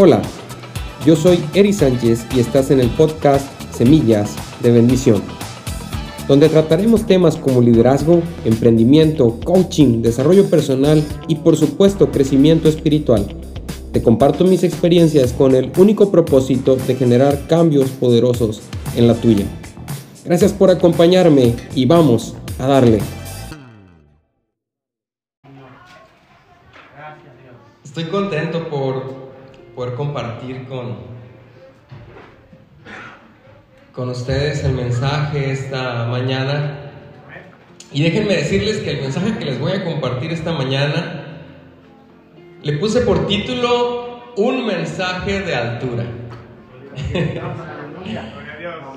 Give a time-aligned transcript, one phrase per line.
[0.00, 0.22] Hola,
[1.04, 5.20] yo soy Eri Sánchez y estás en el podcast Semillas de Bendición,
[6.28, 13.26] donde trataremos temas como liderazgo, emprendimiento, coaching, desarrollo personal y por supuesto crecimiento espiritual.
[13.90, 18.62] Te comparto mis experiencias con el único propósito de generar cambios poderosos
[18.94, 19.46] en la tuya.
[20.24, 23.00] Gracias por acompañarme y vamos a darle.
[27.82, 29.17] Estoy contento por
[29.78, 30.96] poder compartir con,
[33.92, 36.90] con ustedes el mensaje esta mañana.
[37.92, 41.44] Y déjenme decirles que el mensaje que les voy a compartir esta mañana
[42.60, 46.06] le puse por título Un mensaje de altura.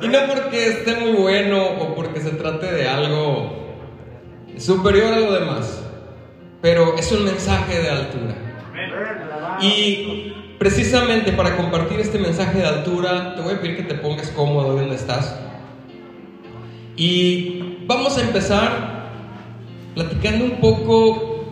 [0.02, 3.76] y no porque esté muy bueno o porque se trate de algo
[4.58, 5.88] superior a lo demás,
[6.60, 8.34] pero es un mensaje de altura.
[9.62, 10.31] Y
[10.62, 14.76] precisamente para compartir este mensaje de altura, te voy a pedir que te pongas cómodo
[14.76, 15.36] donde estás.
[16.96, 19.10] Y vamos a empezar
[19.96, 21.46] platicando un poco,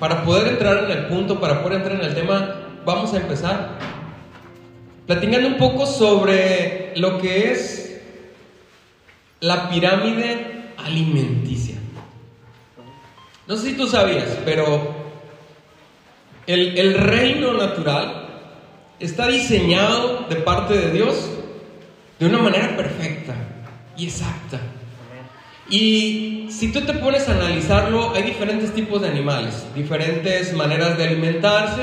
[0.00, 2.54] para poder entrar en el punto, para poder entrar en el tema,
[2.86, 3.72] vamos a empezar
[5.06, 8.00] platicando un poco sobre lo que es
[9.40, 11.76] la pirámide alimenticia.
[13.46, 14.94] No sé si tú sabías, pero
[16.46, 18.23] el, reino natural
[19.00, 21.30] está diseñado de parte de Dios
[22.18, 23.34] de una manera perfecta
[23.96, 24.60] y exacta.
[25.68, 31.04] Y si tú te pones a analizarlo, hay diferentes tipos de animales, diferentes maneras de
[31.04, 31.82] alimentarse,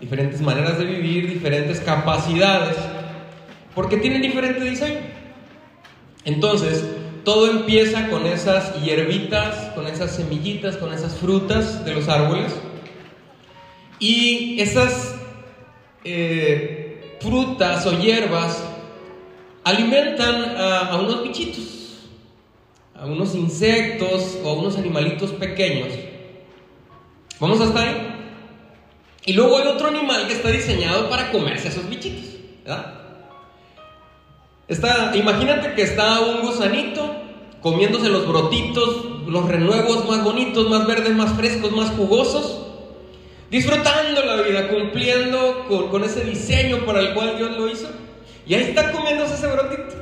[0.00, 2.76] diferentes maneras de vivir, diferentes capacidades,
[3.74, 5.00] porque tienen diferente diseño.
[6.24, 6.84] Entonces,
[7.24, 12.52] todo empieza con esas hierbitas, con esas semillitas, con esas frutas de los árboles
[13.98, 15.14] y esas
[16.04, 18.62] eh, frutas o hierbas
[19.64, 22.08] alimentan a, unos bichitos,
[22.94, 25.88] a unos insectos o a unos animalitos pequeños.
[27.38, 28.08] ¿Vamos hasta ahí?
[29.24, 32.30] Y luego hay otro animal que está diseñado para comerse a esos bichitos.
[34.66, 37.08] Está, imagínate que está un gusanito
[37.60, 42.61] comiéndose los brotitos, los renuevos más bonitos, más verdes, más frescos, más jugosos
[43.52, 47.86] disfrutando la vida, cumpliendo con, ese diseño para el cual Dios lo hizo.
[48.46, 49.94] Y ahí está comiéndose ese brotito.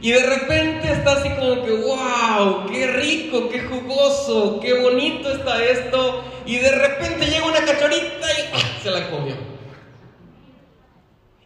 [0.00, 5.64] Y de repente está así como que, wow, qué rico, qué jugoso, qué bonito está
[5.64, 6.24] esto.
[6.44, 8.78] Y de repente llega una cachorita y ¡ah!
[8.82, 9.36] se la comió.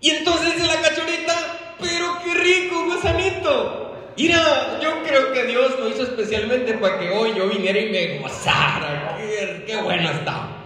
[0.00, 3.94] Y entonces dice la cachorita, pero qué rico, gusanito.
[4.16, 8.18] Mira, yo creo que Dios lo hizo especialmente para que hoy yo viniera y me
[8.20, 9.18] gozara.
[9.18, 10.61] Qué, qué bueno está.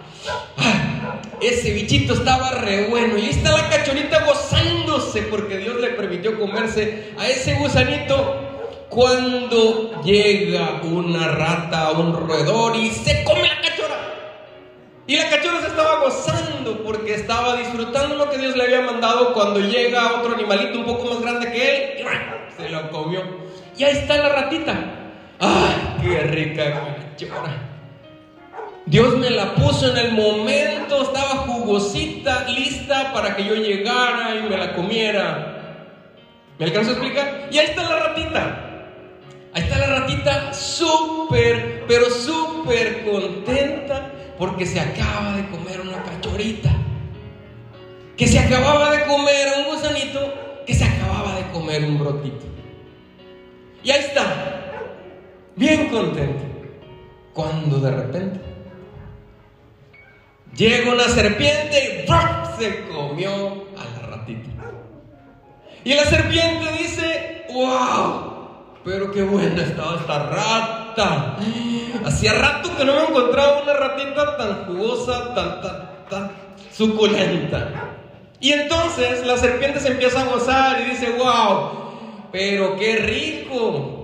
[1.40, 3.18] Ese bichito estaba re bueno.
[3.18, 8.42] Y ahí está la cachorita gozándose porque Dios le permitió comerse a ese gusanito.
[8.88, 13.96] Cuando llega una rata, un roedor y se come la cachora.
[15.06, 19.34] Y la cachora se estaba gozando porque estaba disfrutando lo que Dios le había mandado.
[19.34, 22.06] Cuando llega otro animalito un poco más grande que él,
[22.56, 23.22] se lo comió.
[23.76, 24.74] Y ahí está la ratita.
[25.38, 27.65] ¡Ay, qué rica cachora!
[28.86, 34.48] Dios me la puso en el momento, estaba jugosita, lista para que yo llegara y
[34.48, 35.82] me la comiera.
[36.56, 37.48] ¿Me alcanzo a explicar?
[37.50, 38.62] Y ahí está la ratita.
[39.52, 46.70] Ahí está la ratita súper, pero súper contenta porque se acaba de comer una cachorita.
[48.16, 50.32] Que se acababa de comer un gusanito,
[50.64, 52.46] que se acababa de comer un brotito.
[53.82, 54.92] Y ahí está,
[55.56, 56.44] bien contenta.
[57.34, 58.55] Cuando de repente
[60.56, 63.30] Llega una serpiente y se comió
[63.76, 64.50] a la ratita.
[65.84, 71.36] Y la serpiente dice, wow, pero qué buena estaba esta rata.
[72.04, 76.30] Hacía rato que no me encontraba una ratita tan jugosa, tan, tan, tan
[76.72, 77.92] suculenta.
[78.40, 81.70] Y entonces la serpiente se empieza a gozar y dice, wow,
[82.32, 83.95] pero qué rico.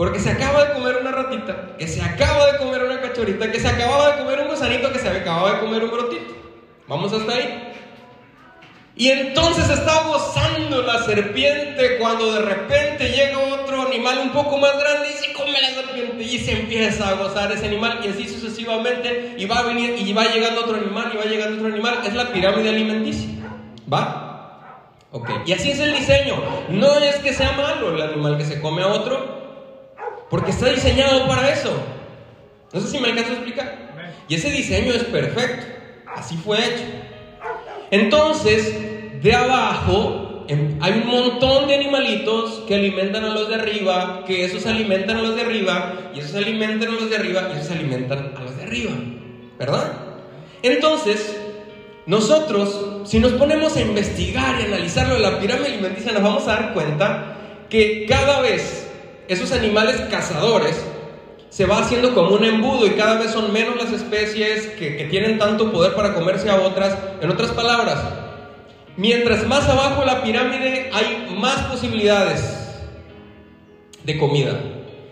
[0.00, 3.60] Porque se acaba de comer una ratita, que se acaba de comer una cachorita, que
[3.60, 6.34] se acababa de comer un gusanito, que se acababa de comer un brotito.
[6.88, 7.70] Vamos hasta ahí.
[8.96, 14.72] Y entonces está gozando la serpiente cuando de repente llega otro animal un poco más
[14.78, 18.26] grande y se come la serpiente y se empieza a gozar ese animal y así
[18.26, 21.98] sucesivamente y va a venir y va llegando otro animal y va llegando otro animal.
[22.06, 23.28] Es la pirámide alimenticia.
[23.92, 24.62] ¿Va?
[25.12, 25.28] Ok.
[25.44, 26.36] Y así es el diseño.
[26.70, 29.39] No es que sea malo el animal que se come a otro,
[30.30, 31.72] porque está diseñado para eso.
[32.72, 33.90] No sé si me alcanzo a explicar.
[34.28, 35.66] Y ese diseño es perfecto.
[36.06, 36.84] Así fue hecho.
[37.90, 44.24] Entonces, de abajo em, hay un montón de animalitos que alimentan a los de arriba,
[44.24, 47.58] que esos alimentan a los de arriba, y esos alimentan a los de arriba, y
[47.58, 48.92] esos alimentan a los de arriba.
[49.58, 49.92] ¿Verdad?
[50.62, 51.36] Entonces,
[52.06, 56.46] nosotros, si nos ponemos a investigar y analizar lo de la pirámide alimenticia, nos vamos
[56.46, 57.36] a dar cuenta
[57.68, 58.89] que cada vez
[59.32, 60.76] esos animales cazadores
[61.50, 65.38] se va haciendo como un embudo y cada vez son menos las especies que, tienen
[65.38, 66.96] tanto poder para comerse a otras.
[67.20, 67.98] En otras palabras,
[68.96, 72.56] mientras más abajo la pirámide hay más posibilidades
[74.04, 74.60] de comida.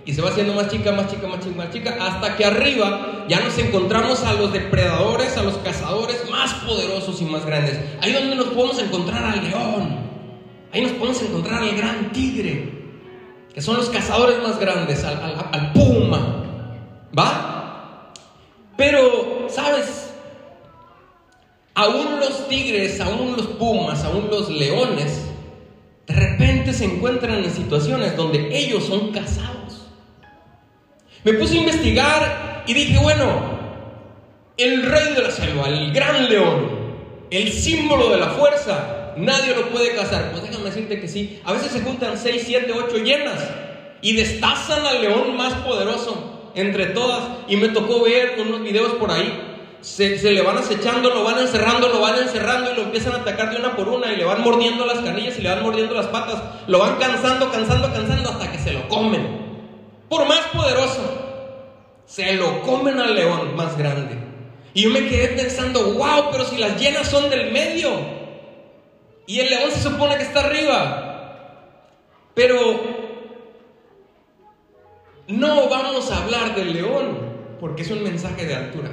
[0.04, 3.26] Y se va haciendo más chica, más chica, más chica, más chica, hasta que arriba
[3.28, 7.78] ya nos encontramos a los depredadores, a los cazadores más poderosos y más grandes.
[8.00, 9.98] Ahí donde nos podemos encontrar al león,
[10.72, 12.77] ahí nos podemos encontrar al gran tigre,
[13.54, 16.44] que son los cazadores más grandes, al, puma,
[17.16, 18.12] ¿va?
[18.76, 20.10] Pero, ¿sabes?
[21.74, 25.24] Aún los tigres, aún los pumas, aún los leones,
[26.06, 29.86] de repente se encuentran en situaciones donde ellos son cazados.
[31.24, 33.58] Me puse a investigar y dije, bueno,
[34.56, 36.78] el rey de la selva, el gran león,
[37.30, 40.30] el símbolo de la fuerza, nadie lo puede cazar.
[40.32, 41.40] Pues déjame decirte que sí.
[41.44, 43.40] A veces se juntan 6, 7, 8 llenas
[44.00, 47.22] y destazan al león más poderoso entre todas.
[47.48, 49.44] Y me tocó ver unos videos por ahí.
[49.80, 53.50] Se, le van acechando, lo van encerrando, lo van encerrando y lo empiezan a atacar
[53.50, 56.06] de una por una y le van mordiendo las canillas y le van mordiendo las
[56.06, 56.42] patas.
[56.66, 59.48] Lo van cansando, cansando, cansando hasta que se lo comen.
[60.08, 61.26] Por más poderoso.
[62.06, 64.16] Se lo comen al león más grande.
[64.74, 67.90] Y yo me quedé pensando, wow, pero si las llenas son del medio,
[69.28, 71.04] y el león se supone que está arriba.
[72.34, 72.80] Pero
[75.28, 77.18] no vamos a hablar del león,
[77.60, 78.90] porque es un mensaje de altura.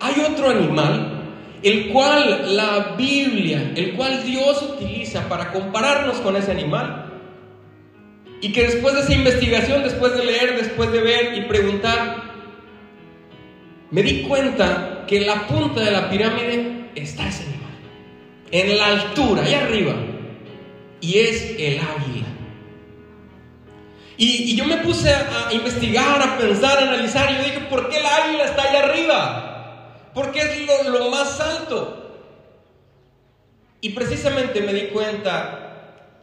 [0.00, 1.22] Hay otro animal,
[1.62, 7.12] el cual la Biblia, el cual Dios utiliza para compararnos con ese animal.
[8.40, 12.24] Y que después de esa investigación, después de leer, después de ver y preguntar,
[13.92, 17.65] me di cuenta que en la punta de la pirámide está ese animal
[18.50, 19.94] en la altura, ahí arriba,
[21.00, 22.26] y es el águila.
[24.18, 27.98] Y, yo me puse a, investigar, a pensar, a analizar, y yo dije, ¿por qué
[27.98, 30.10] el águila está ahí arriba?
[30.14, 32.02] Porque es lo, lo más alto.
[33.82, 35.66] Y precisamente me di cuenta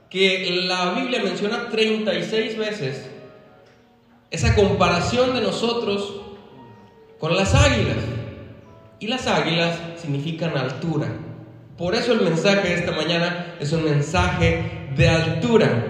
[0.10, 3.10] que la Biblia menciona 36 veces
[4.32, 6.22] esa comparación de nosotros
[7.20, 7.98] con las águilas.
[9.00, 11.08] Y las águilas significan altura.
[11.78, 15.88] Por eso el mensaje de esta mañana es un mensaje de altura.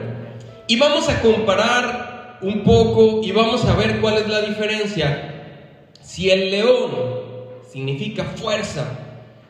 [0.68, 5.30] Y vamos a comparar un poco y vamos a ver cuál es la diferencia.
[6.02, 6.92] Si el león
[7.70, 8.86] significa fuerza,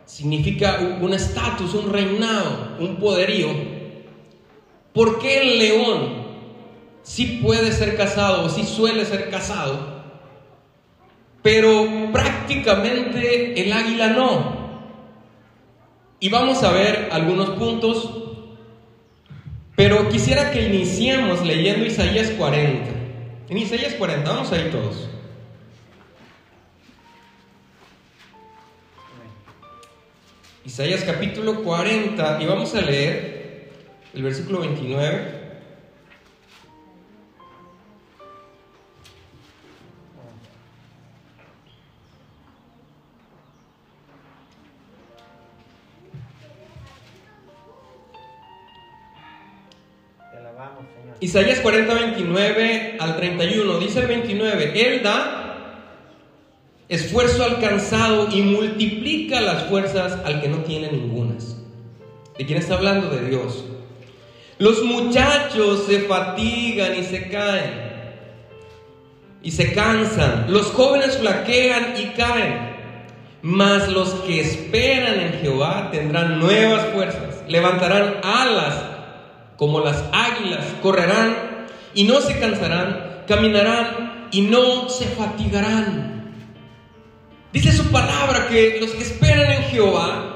[0.06, 3.50] significa un estatus, un reinado, un poderío,
[4.94, 6.24] ¿por qué el león
[7.04, 9.94] sí puede ser casado o sí suele ser casado?
[11.42, 14.63] Pero prácticamente el águila no.
[16.24, 18.10] Y vamos a ver algunos puntos,
[19.76, 22.92] pero quisiera que iniciemos leyendo Isaías 40.
[23.50, 25.10] En Isaías 40, vamos ahí todos.
[30.64, 33.74] Isaías capítulo 40 y vamos a leer
[34.14, 35.43] el versículo 29.
[51.24, 55.80] Isaías 40, 29 al 31, dice el 29, Él da
[56.90, 61.56] esfuerzo alcanzado y multiplica las fuerzas al que no tiene ningunas.
[62.38, 63.10] ¿De quién está hablando?
[63.10, 63.64] De Dios.
[64.58, 67.94] Los muchachos se fatigan y se caen
[69.42, 70.48] y se cansan.
[70.50, 72.74] Los jóvenes flaquean y caen.
[73.42, 78.93] Mas los que esperan en Jehová tendrán nuevas fuerzas, levantarán alas
[79.58, 86.34] como las águilas, correrán y no se cansarán, caminarán y no se fatigarán.
[87.52, 90.34] Dice su palabra que los que esperan en Jehová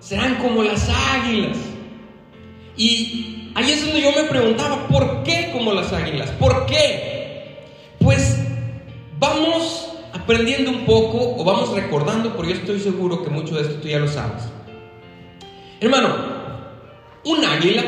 [0.00, 1.56] serán como las águilas.
[2.76, 6.30] Y ahí es donde yo me preguntaba, ¿por qué como las águilas?
[6.32, 7.64] ¿Por qué?
[8.00, 8.36] Pues
[9.18, 13.76] vamos aprendiendo un poco o vamos recordando, porque yo estoy seguro que mucho de esto
[13.76, 14.42] tú ya lo sabes.
[15.80, 16.16] Hermano,
[17.24, 17.84] un águila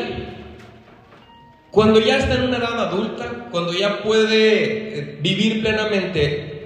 [1.71, 6.59] cuando ya está en una edad adulta, cuando ya puede eh, vivir plenamente,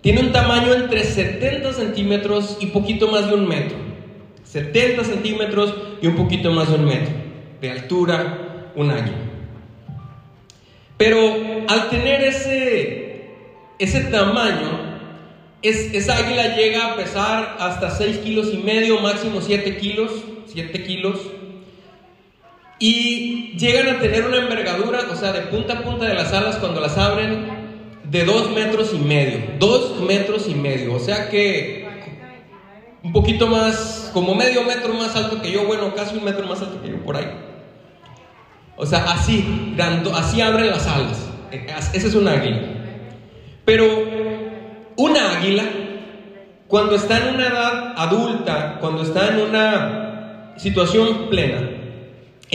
[0.00, 3.76] tiene un tamaño entre 70 centímetros y poquito más de un metro.
[4.44, 7.14] 70 centímetros y un poquito más de un metro
[7.60, 9.16] de altura, un águila.
[10.98, 11.18] Pero
[11.66, 13.30] al tener ese,
[13.78, 14.94] ese tamaño,
[15.62, 20.10] esa águila llega a pesar hasta 6 kilos y medio, máximo 7 kilos,
[20.46, 21.18] 7 kilos.
[22.78, 26.56] Y llegan a tener una envergadura, o sea, de punta a punta de las alas
[26.56, 27.46] cuando las abren,
[28.10, 29.40] de 2 metros y medio.
[29.58, 30.94] 2 metros y medio.
[30.94, 31.84] O sea que
[33.02, 36.62] un poquito más, como medio metro más alto que yo, bueno, casi un metro más
[36.62, 37.30] alto que yo por ahí.
[38.76, 39.76] O sea, así,
[40.14, 41.28] así abren las alas.
[41.92, 42.62] Ese es un águila.
[43.64, 43.86] Pero
[44.96, 45.64] una águila,
[46.66, 51.60] cuando está en una edad adulta, cuando está en una situación plena,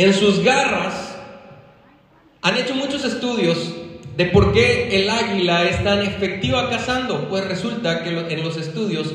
[0.03, 1.17] en sus garras,
[2.41, 3.57] han hecho muchos estudios
[4.15, 7.29] de por qué el águila es tan efectiva cazando.
[7.29, 9.13] Pues resulta que en los estudios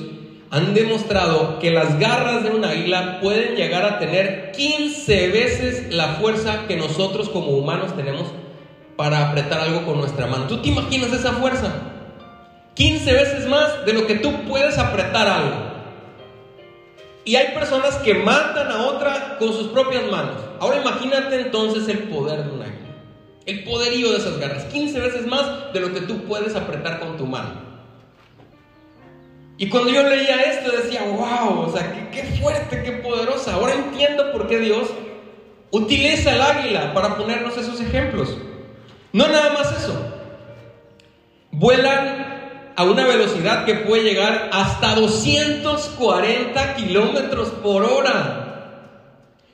[0.51, 6.15] han demostrado que las garras de un águila pueden llegar a tener 15 veces la
[6.15, 8.29] fuerza que nosotros como humanos tenemos
[8.97, 10.47] para apretar algo con nuestra mano.
[10.47, 11.73] ¿Tú te imaginas esa fuerza?
[12.75, 15.74] 15 veces más de lo que tú puedes apretar algo.
[17.25, 20.37] Y hay personas que matan a otra con sus propias manos.
[20.61, 22.79] Ahora imagínate entonces el poder de un águila.
[23.47, 24.65] El poderío de esas garras.
[24.65, 27.63] 15 veces más de lo que tú puedes apretar con tu mano.
[29.57, 33.55] Y cuando yo leía esto decía, wow, o sea, qué, fuerte, qué poderosa.
[33.55, 34.89] Ahora entiendo por qué Dios
[35.71, 38.37] utiliza el águila para ponernos esos ejemplos.
[39.13, 39.95] No nada más eso.
[41.53, 42.34] Vuelan
[42.77, 48.41] a una velocidad que puede llegar hasta 240 kilómetros por hora.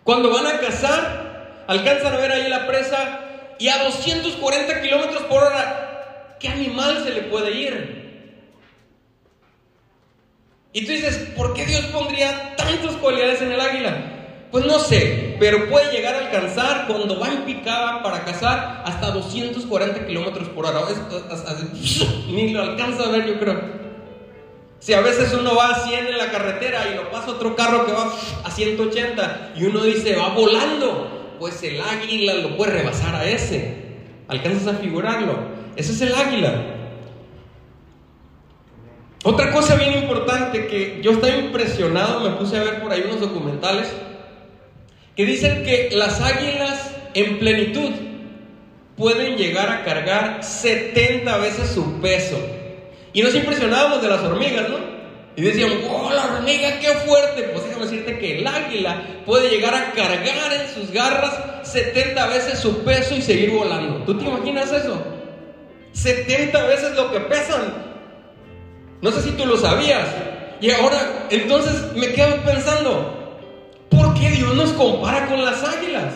[0.04, 3.20] Cuando van a cazar, alcanzan a ver ahí la presa
[3.58, 8.00] y a 240 kilómetros por hora, ¿qué animal se le puede ir?
[10.72, 13.96] Y tú dices, ¿por qué Dios pondría tantas cualidades en el águila?
[14.50, 19.10] Pues no sé, pero puede llegar a alcanzar cuando va en picada para cazar hasta
[19.10, 20.82] 240 kilómetros por hora.
[22.28, 23.58] ni lo alcanza a ver, yo creo.
[24.80, 27.86] Si a veces uno va a 100 en la carretera y lo pasa otro carro
[27.86, 28.12] que va
[28.44, 33.76] a 180 y uno dice, va volando, pues el águila lo puede rebasar a ese.
[34.28, 35.38] Alcanzas a figurarlo.
[35.74, 36.52] Ese es el águila.
[39.24, 43.20] Otra cosa bien importante que yo estaba impresionado, me puse a ver por ahí unos
[43.20, 43.90] documentales,
[45.16, 47.90] que dicen que las águilas en plenitud
[48.96, 52.38] pueden llegar a cargar 70 veces su peso.
[53.12, 54.78] Y nos impresionábamos de las hormigas, ¿no?
[55.36, 57.44] Y decían, ¡oh, la hormiga, qué fuerte!
[57.52, 62.58] Pues déjame decirte que el águila puede llegar a cargar en sus garras 70 veces
[62.58, 64.04] su peso y seguir volando.
[64.04, 65.02] ¿Tú te imaginas eso?
[65.92, 67.74] 70 veces lo que pesan.
[69.00, 70.06] No sé si tú lo sabías.
[70.60, 73.19] Y ahora, entonces me quedo pensando,
[73.90, 76.14] ¿por qué Dios nos compara con las águilas?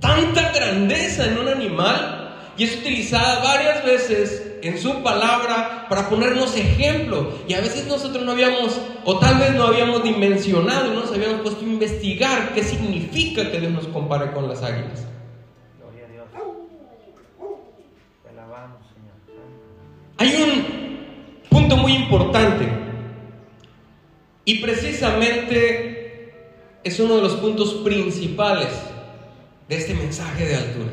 [0.00, 2.26] Tanta grandeza en un animal
[2.58, 7.32] y es utilizada varias veces en su palabra para ponernos ejemplo.
[7.46, 11.40] Y a veces nosotros no habíamos, o tal vez no habíamos dimensionado, no nos habíamos
[11.42, 15.04] puesto a investigar qué significa que Dios nos compare con las águilas.
[15.78, 16.26] Gloria a Dios.
[18.22, 19.14] Te alabamos, Señor.
[20.18, 22.68] Hay un punto muy importante.
[24.44, 25.95] Y precisamente
[26.86, 28.68] es uno de los puntos principales
[29.68, 30.92] de este mensaje de altura.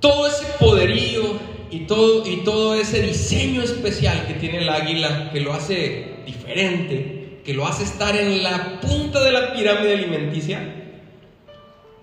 [0.00, 1.38] Todo ese poderío
[1.70, 7.66] y todo, ese diseño especial que tiene el águila, que lo hace diferente, que lo
[7.66, 10.60] hace estar en la punta de la pirámide alimenticia,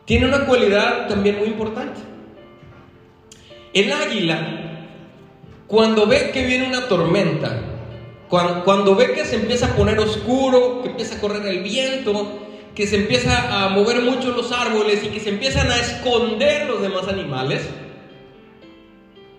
[0.06, 2.00] tiene una cualidad también muy importante.
[3.74, 4.60] El águila
[5.66, 7.73] cuando ve que viene una tormenta,
[8.64, 12.40] cuando, ve que se empieza a poner oscuro, que empieza a correr el viento,
[12.74, 16.82] que se empieza a mover mucho los árboles y que se empiezan a esconder los
[16.82, 17.70] demás animales,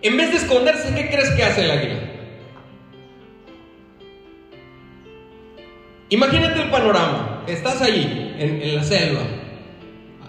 [0.01, 1.99] en vez de esconderse, ¿qué crees que hace el águila?
[6.09, 7.43] Imagínate el panorama.
[7.47, 9.21] Estás ahí, en, en, la selva,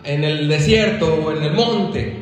[0.02, 2.16] en el desierto o en el monte,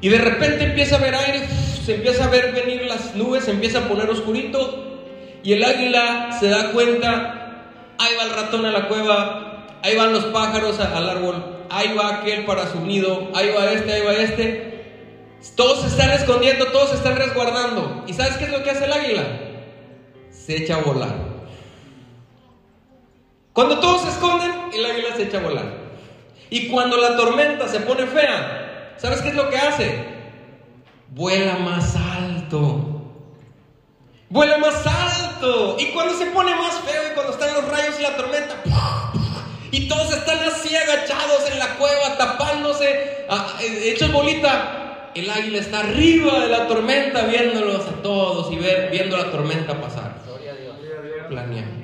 [0.00, 1.46] y de repente empieza a haber aire
[1.84, 4.91] se empieza a ver venir las nubes, se empieza a poner oscurito
[5.42, 7.64] y el águila se da cuenta,
[7.98, 12.16] ahí va el ratón a la cueva, ahí van los pájaros al árbol, ahí va
[12.16, 14.72] aquel para su nido, ahí va este, ahí va este.
[15.56, 18.04] Todos se están escondiendo, todos se están resguardando.
[18.06, 19.24] ¿Y sabes qué es lo que hace el águila?
[20.30, 21.14] Se echa a volar.
[23.52, 25.64] Cuando todos se esconden, el águila se echa a volar.
[26.48, 30.12] Y cuando la tormenta se pone fea, ¿sabes qué es lo que hace?
[31.14, 32.91] vuela más alto.
[34.32, 35.76] Vuela más alto.
[35.78, 38.62] Y cuando se pone más feo y cuando están los rayos y la tormenta,
[39.70, 45.10] Y todos están así agachados en la cueva, tapándose, ah, eh, hechos bolita.
[45.14, 49.78] El águila está arriba de la tormenta, viéndolos a todos y ver, viendo la tormenta
[49.78, 50.14] pasar.
[51.28, 51.82] Planeando.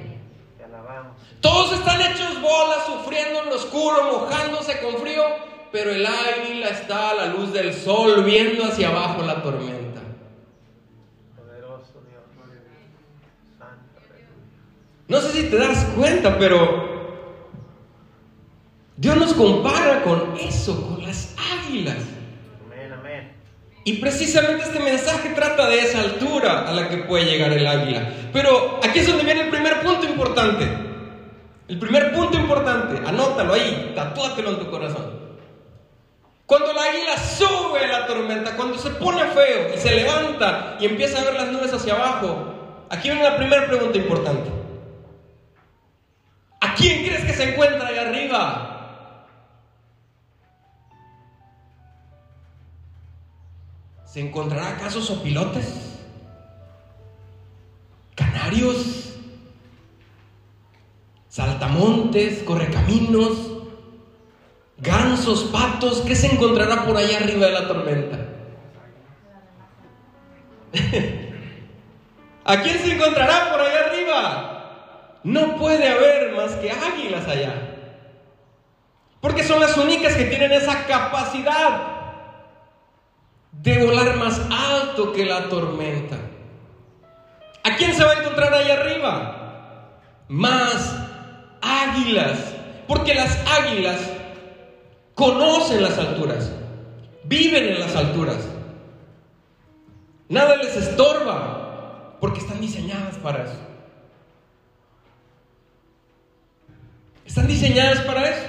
[1.43, 5.23] Todos están hechos bolas, sufriendo en lo oscuro, mojándose con frío,
[5.71, 9.88] pero el águila está a la luz del sol, viendo hacia abajo la tormenta.
[15.09, 16.87] No sé si te das cuenta, pero
[18.97, 21.35] Dios nos compara con eso, con las
[21.67, 21.97] águilas.
[23.85, 28.07] Y precisamente este mensaje trata de esa altura a la que puede llegar el águila.
[28.35, 30.69] Pero aquí es donde viene el primer punto importante.
[31.69, 35.19] El primer punto importante, anótalo ahí, tatúatelo en tu corazón.
[36.45, 41.21] Cuando el águila sube la tormenta, cuando se pone feo y se levanta y empieza
[41.21, 44.58] a ver las nubes hacia abajo, aquí viene la primera pregunta importante.
[47.29, 48.65] ¿A quién crees que se encuentra ahí arriba?
[54.07, 55.99] ¿Se encontrará acaso sopilotes?
[58.15, 59.15] ¿Canarios?
[61.29, 62.43] ¿Saltamontes?
[62.45, 63.53] ¿Correcaminos?
[64.79, 65.45] ¿Gansos?
[65.45, 66.01] ¿Patos?
[66.07, 68.19] ¿Qué se encontrará por allá arriba de la tormenta?
[72.45, 74.58] ¿A quién se encontrará por allá arriba?
[75.25, 77.55] No puede haber más que águilas allá.
[79.21, 81.99] Porque son las únicas que tienen esa capacidad
[83.53, 86.17] de volar más alto que la tormenta.
[87.65, 90.01] ¿A quién se va a encontrar allá arriba?
[90.29, 90.95] Más
[91.61, 92.55] águilas.
[92.87, 93.99] Porque las águilas
[95.15, 96.51] conocen las alturas,
[97.25, 98.39] viven en las alturas.
[100.29, 103.68] Nada les estorba porque están diseñadas para eso.
[107.29, 108.43] Están diseñadas para eso.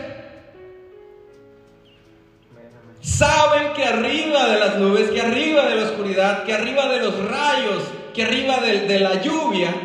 [3.01, 7.29] Saben que arriba de las nubes, que arriba de la oscuridad, que arriba de los
[7.29, 9.75] rayos, que arriba de, la lluvia,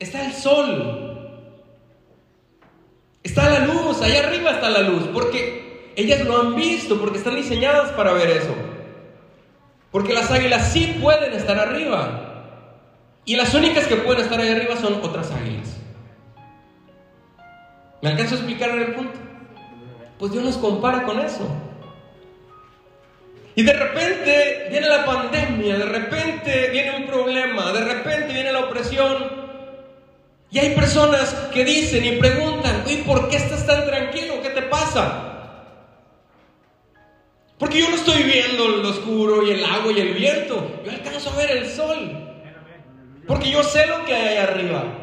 [0.00, 1.38] está el sol.
[3.22, 7.36] Está la luz, allá arriba está la luz, porque ellas lo han visto, porque están
[7.36, 8.54] diseñadas para ver eso.
[9.92, 12.18] Porque las águilas sí pueden estar arriba.
[13.24, 15.81] Y las únicas que pueden estar ahí arriba son otras águilas.
[18.02, 19.18] ¿Me alcanzo a explicar el punto?
[20.18, 21.48] Pues Dios nos compara con eso.
[23.54, 28.60] Y de repente viene la pandemia, de repente viene un problema, de repente viene la
[28.60, 29.40] opresión.
[30.50, 34.42] Y hay personas que dicen y preguntan, ¿y por qué estás tan tranquilo?
[34.42, 35.28] ¿Qué te pasa?
[37.56, 40.82] Porque yo no estoy viendo lo oscuro y el agua y el viento.
[40.84, 42.10] Yo alcanzo a ver el sol.
[43.28, 45.01] Porque yo sé lo que hay ahí arriba.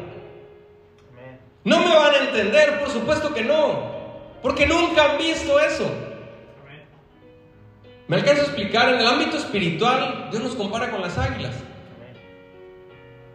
[1.64, 3.90] No me van a entender, por supuesto que no,
[4.42, 5.90] porque nunca han visto eso.
[8.08, 11.54] Me alcanzo a explicar, en el ámbito espiritual, Dios nos compara con las águilas.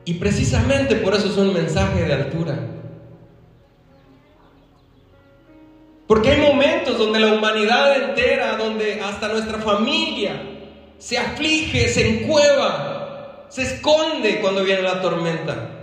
[0.04, 2.60] Y precisamente por eso es un mensaje de altura.
[6.08, 10.42] Porque hay momentos donde la humanidad entera, donde hasta nuestra familia
[11.00, 15.75] se aflige, se encueva, se esconde cuando viene la tormenta.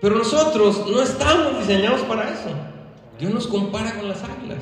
[0.00, 2.50] Pero nosotros no estamos diseñados para eso.
[3.18, 4.58] Dios nos compara con las águilas.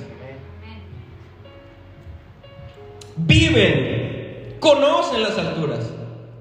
[3.16, 5.90] Viven, conocen las alturas.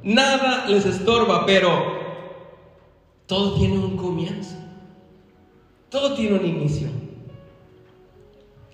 [0.04, 1.98] Nada les estorba, pero
[3.28, 4.56] todo tiene un comienzo.
[5.90, 6.88] Todo tiene un inicio.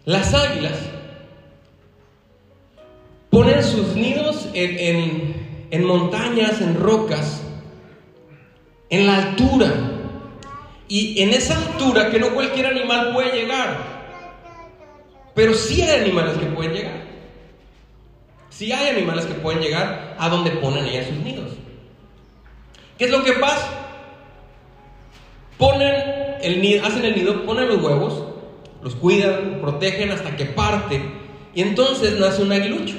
[0.06, 0.78] Las águilas
[3.30, 7.42] ponen sus nidos en, en montañas, en rocas,
[8.90, 9.93] en la altura.
[10.88, 13.78] Y en esa altura que no cualquier animal puede llegar.
[15.34, 17.04] Pero sí hay animales que pueden llegar.
[18.50, 21.52] Sí hay animales que pueden llegar a donde ponen ellas sus nidos.
[22.98, 23.70] ¿Qué es lo que pasa?
[25.58, 25.96] Ponen
[26.42, 28.24] el nido, hacen el nido, ponen los huevos,
[28.82, 31.02] los cuidan, protegen hasta que parte
[31.56, 32.96] y entonces nace un aguilucho.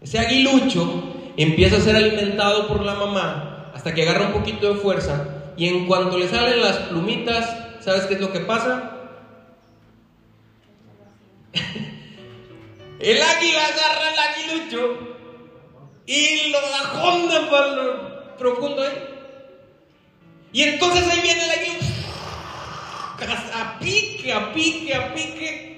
[0.00, 4.80] Ese aguilucho empieza a ser alimentado por la mamá hasta que agarra un poquito de
[4.80, 8.98] fuerza y en cuanto le salen las plumitas, ¿sabes qué es lo que pasa?
[13.00, 14.98] el águila agarra el aguilucho
[16.06, 19.08] y lo ajonda para lo profundo ahí.
[20.52, 21.92] Y entonces ahí viene el aguilucho
[23.54, 25.71] a pique, a pique, a pique.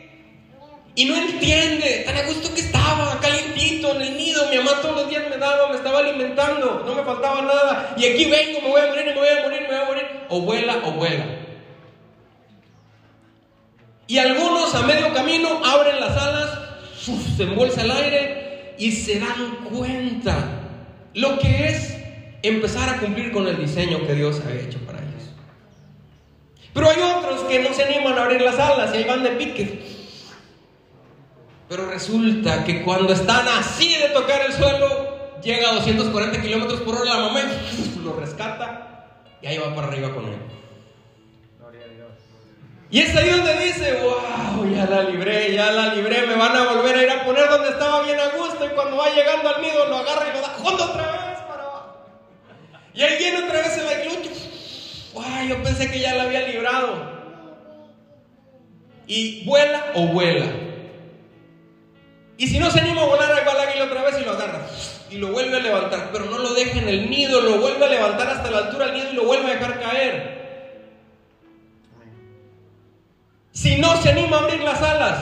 [0.96, 4.94] Y no entiende, tan a gusto que estaba, calientito en el nido, mi mamá todos
[4.94, 7.94] los días me daba, me estaba alimentando, no me faltaba nada.
[7.96, 10.06] Y aquí vengo, me voy a morir, me voy a morir, me voy a morir.
[10.28, 11.26] O vuela o vuela.
[14.06, 16.58] Y algunos a medio camino abren las alas,
[17.36, 20.36] se embolsa el aire y se dan cuenta
[21.14, 21.96] lo que es
[22.42, 25.30] empezar a cumplir con el diseño que Dios ha hecho para ellos.
[26.72, 29.30] Pero hay otros que no se animan a abrir las alas y ahí van de
[29.30, 29.93] pique.
[31.68, 36.96] Pero resulta que cuando están así de tocar el suelo, llega a 240 kilómetros por
[36.96, 37.40] hora la mamá
[38.04, 38.94] lo rescata
[39.40, 40.38] y ahí va para arriba con él.
[42.90, 46.74] Y es ahí donde dice, wow, ya la libré, ya la libré, me van a
[46.74, 49.62] volver a ir a poner donde estaba bien a gusto y cuando va llegando al
[49.62, 51.96] nido lo agarra y lo da junto otra vez para abajo.
[52.94, 54.30] Y ahí viene otra vez el aguilucho.
[55.14, 57.14] Wow, yo pensé que ya la había librado.
[59.08, 60.63] Y vuela o vuela.
[62.36, 64.66] Y si no se anima a volar, el águila otra vez y lo agarra.
[65.10, 67.88] Y lo vuelve a levantar, pero no lo deja en el nido, lo vuelve a
[67.88, 70.44] levantar hasta la altura del nido y lo vuelve a dejar caer.
[73.52, 75.18] Si no se anima a abrir las alas,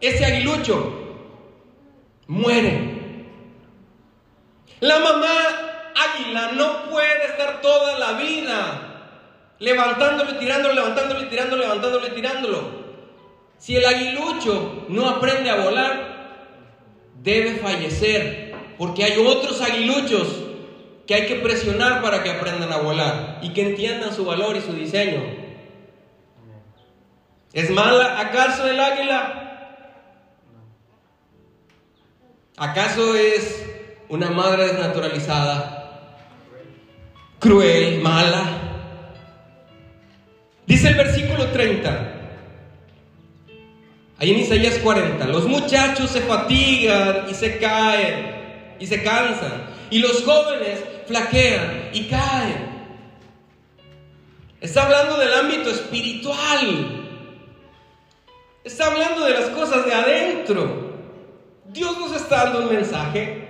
[0.00, 0.98] ese aguilucho
[2.26, 3.26] muere.
[4.80, 5.32] La mamá
[5.94, 8.92] águila no puede estar toda la vida
[9.58, 12.82] levantándolo y tirándolo, levantándolo y tirándolo, levantándolo y tirándolo.
[13.58, 16.11] Si el aguilucho no aprende a volar,
[17.22, 20.28] debe fallecer, porque hay otros aguiluchos
[21.06, 24.60] que hay que presionar para que aprendan a volar y que entiendan su valor y
[24.60, 25.22] su diseño.
[27.52, 29.38] ¿Es mala acaso el águila?
[32.56, 33.64] ¿Acaso es
[34.08, 36.16] una madre desnaturalizada?
[37.38, 38.44] Cruel, mala.
[40.66, 42.11] Dice el versículo 30.
[44.22, 49.98] Ahí en Isaías 40, los muchachos se fatigan y se caen y se cansan, y
[49.98, 52.72] los jóvenes flaquean y caen.
[54.60, 57.08] Está hablando del ámbito espiritual.
[58.62, 60.92] Está hablando de las cosas de adentro.
[61.72, 63.48] Dios nos está dando un mensaje.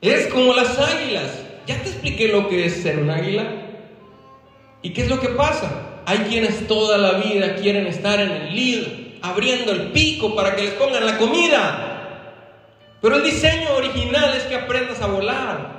[0.00, 1.32] Es como las águilas.
[1.66, 3.44] Ya te expliqué lo que es ser un águila.
[4.82, 6.02] ¿Y qué es lo que pasa?
[6.06, 10.62] Hay quienes toda la vida quieren estar en el nido, abriendo el pico para que
[10.62, 11.84] les pongan la comida.
[13.00, 15.78] Pero el diseño original es que aprendas a volar.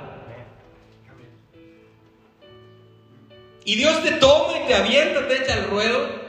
[3.64, 6.20] Y Dios te toma y te avienta, te echa al ruedo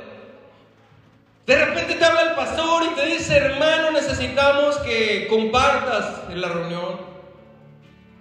[1.46, 6.48] de repente te habla el pastor y te dice, hermano, necesitamos que compartas en la
[6.48, 7.02] reunión,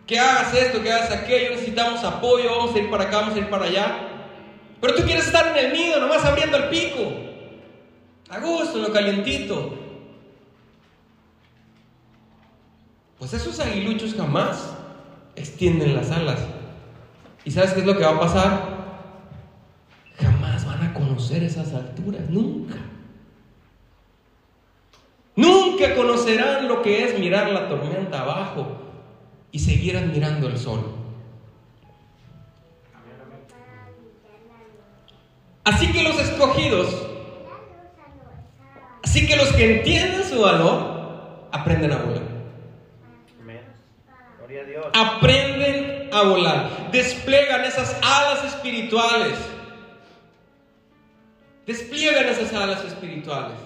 [0.04, 3.38] que hagas esto, que hagas aquello, necesitamos apoyo, vamos a ir para acá, vamos a
[3.38, 3.98] ir para allá.
[4.80, 7.12] Pero tú quieres estar en el nido, nomás abriendo el pico,
[8.30, 9.74] a gusto, lo calientito.
[13.18, 14.72] Pues esos aguiluchos jamás
[15.36, 16.40] extienden las alas.
[17.44, 18.80] ¿Y sabes qué es lo que va a pasar?
[20.18, 22.76] Jamás van a conocer esas alturas, nunca.
[25.36, 28.78] Nunca conocerán lo que es mirar la tormenta abajo
[29.52, 30.94] y seguir admirando el sol.
[35.64, 37.09] Así que los escogidos,
[39.60, 42.22] que entienden su valor, aprenden a volar.
[44.94, 49.34] Aprenden a volar, despliegan esas alas espirituales,
[51.66, 53.58] despliegan esas alas espirituales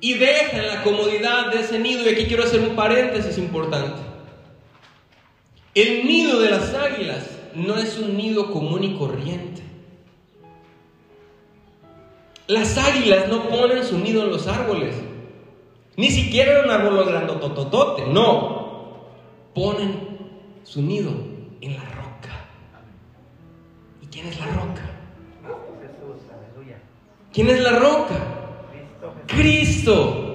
[0.00, 2.08] y dejan la comodidad de ese nido.
[2.08, 4.00] Y aquí quiero hacer un paréntesis importante.
[5.74, 9.71] El nido de las águilas no es un nido común y corriente.
[12.46, 14.94] Las águilas no ponen su nido en los árboles.
[15.96, 18.06] Ni siquiera en un árbol grandotototote.
[18.06, 19.06] No.
[19.54, 20.18] Ponen
[20.64, 21.10] su nido
[21.60, 22.46] en la roca.
[24.00, 24.82] ¿Y quién es la roca?
[27.32, 28.14] ¿Quién es la roca?
[29.26, 30.28] Cristo.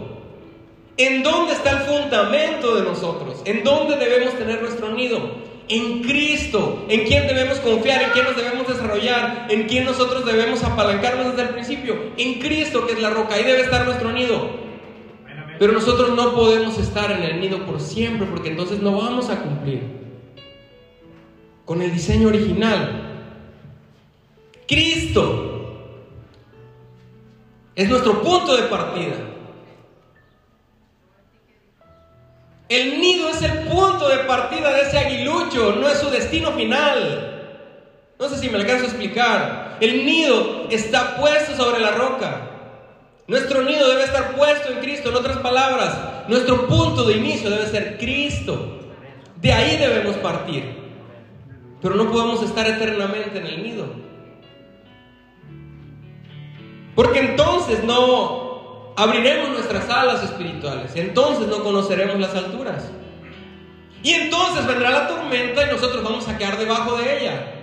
[0.98, 3.42] ¿En dónde está el fundamento de nosotros?
[3.46, 5.20] ¿En dónde debemos tener nuestro nido?
[5.70, 6.86] En Cristo.
[6.90, 8.04] ¿En quién debemos confiar?
[8.04, 9.48] ¿En quién nos debemos desarrollar?
[9.50, 11.96] ¿En quién nosotros debemos apalancarnos desde el principio?
[12.18, 13.36] En Cristo, que es la roca.
[13.36, 14.50] Ahí debe estar nuestro nido.
[15.60, 19.42] Pero nosotros no podemos estar en el nido por siempre porque entonces no vamos a
[19.42, 19.82] cumplir
[21.66, 23.04] con el diseño original.
[24.68, 25.58] Cristo
[27.76, 29.16] es nuestro punto de partida.
[32.70, 37.34] El nido es el punto de partida de ese aguilucho, no es su destino final.
[38.20, 39.78] No sé si me alcanzo a explicar.
[39.80, 42.50] El nido está puesto sobre la roca.
[43.28, 45.10] Nuestro nido debe estar puesto en Cristo.
[45.10, 48.80] En otras palabras, nuestro punto de inicio debe ser Cristo.
[49.40, 50.76] De ahí debemos partir.
[51.82, 53.86] Pero no podemos estar eternamente en el nido.
[56.96, 58.47] Porque entonces no
[58.98, 62.90] abriremos nuestras alas espirituales, entonces no conoceremos las alturas.
[64.02, 67.54] Y entonces vendrá la tormenta y nosotros vamos a quedar debajo de ella.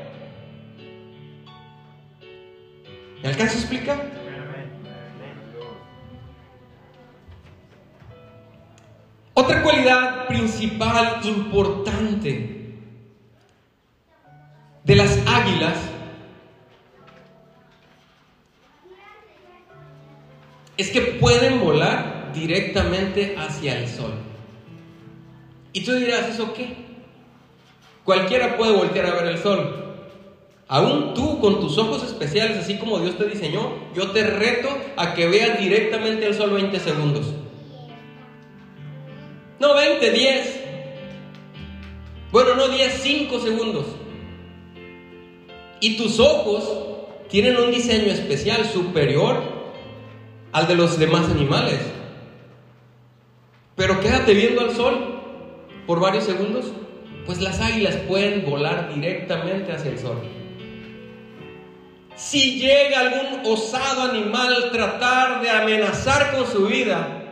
[3.20, 3.99] ¿Me alcanza a explicar?
[9.35, 12.79] Otra cualidad principal importante
[14.85, 15.75] de las águilas
[20.77, 24.13] es que pueden volar directamente hacia el sol.
[25.73, 26.77] Y tú dirás, ¿eso qué?
[28.05, 29.81] Cualquiera puede voltear a ver el sol.
[30.69, 35.15] Aún tú con tus ojos especiales, así como Dios te diseñó, yo te reto a
[35.15, 37.27] que veas directamente el sol 20 segundos.
[39.61, 40.61] No 20, 10.
[42.33, 43.87] Bueno, no 10, 5 segundos.
[45.81, 46.69] Y tus ojos
[47.29, 49.54] tienen un diseño especial superior
[50.55, 51.81] al de los demás animales.
[53.75, 55.21] Pero quédate viendo al sol
[55.85, 56.67] por varios segundos,
[57.27, 60.23] pues las águilas pueden volar directamente hacia el sol.
[62.14, 67.23] Si llega algún osado animal tratar de amenazar con su vida,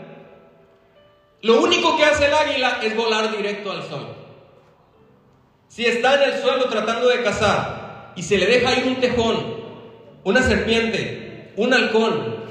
[1.42, 4.16] lo único que hace el águila es volar directo al sol.
[5.68, 9.62] Si está en el suelo tratando de cazar y se le deja ahí un tejón,
[10.24, 12.41] una serpiente, un halcón,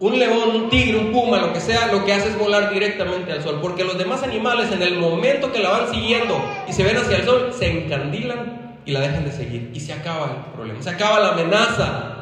[0.00, 3.30] un león, un tigre, un puma, lo que sea, lo que hace es volar directamente
[3.30, 3.60] al sol.
[3.62, 7.18] Porque los demás animales en el momento que la van siguiendo y se ven hacia
[7.18, 9.70] el sol, se encandilan y la dejan de seguir.
[9.72, 12.16] Y se acaba el problema, se acaba la amenaza.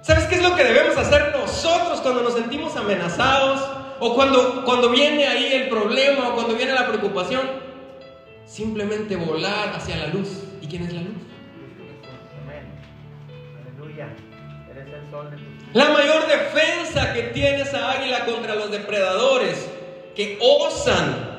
[0.00, 3.76] ¿Sabes qué es lo que debemos hacer nosotros cuando nos sentimos amenazados?
[3.98, 7.42] o cuando, cuando viene ahí el problema o cuando viene la preocupación,
[8.44, 10.42] simplemente volar hacia la luz.
[10.60, 11.16] ¿Y quién es la luz?
[13.62, 14.08] Aleluya.
[14.70, 15.55] Eres el sol de tu...
[15.76, 19.68] La mayor defensa que tiene esa águila contra los depredadores
[20.14, 21.36] que osan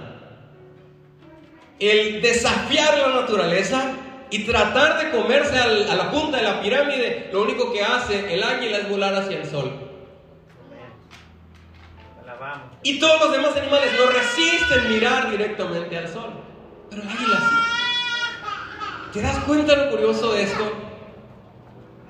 [1.79, 3.93] el desafiar la naturaleza
[4.29, 8.43] y tratar de comerse a la punta de la pirámide, lo único que hace el
[8.43, 9.71] águila es volar hacia el sol.
[12.83, 16.29] Y todos los demás animales no resisten mirar directamente al sol.
[16.91, 19.13] Pero el águila sí.
[19.13, 20.73] ¿Te das cuenta lo curioso de esto?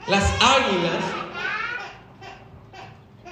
[0.09, 1.16] Las águilas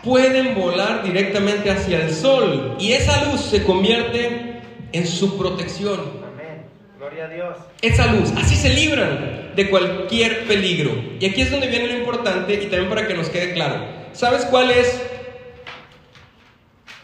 [0.05, 5.99] pueden volar directamente hacia el sol y esa luz se convierte en su protección.
[6.31, 6.67] Amén.
[6.97, 7.57] Gloria a Dios.
[7.81, 10.93] Esa luz, así se libran de cualquier peligro.
[11.19, 13.83] Y aquí es donde viene lo importante y también para que nos quede claro.
[14.13, 15.01] ¿Sabes cuál es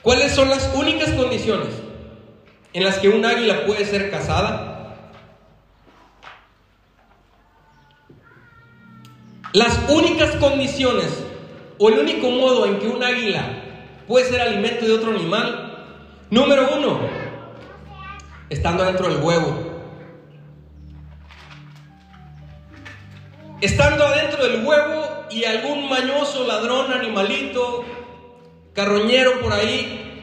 [0.01, 1.69] ¿Cuáles son las únicas condiciones
[2.73, 4.95] en las que un águila puede ser cazada?
[9.53, 11.30] Las únicas condiciones
[11.83, 13.43] o el único modo en que un águila
[14.07, 15.97] puede ser alimento de otro animal,
[16.29, 16.99] número uno,
[18.51, 19.71] estando dentro del huevo.
[23.61, 27.83] Estando adentro del huevo y algún mañoso ladrón, animalito,
[28.73, 30.21] carroñero por ahí,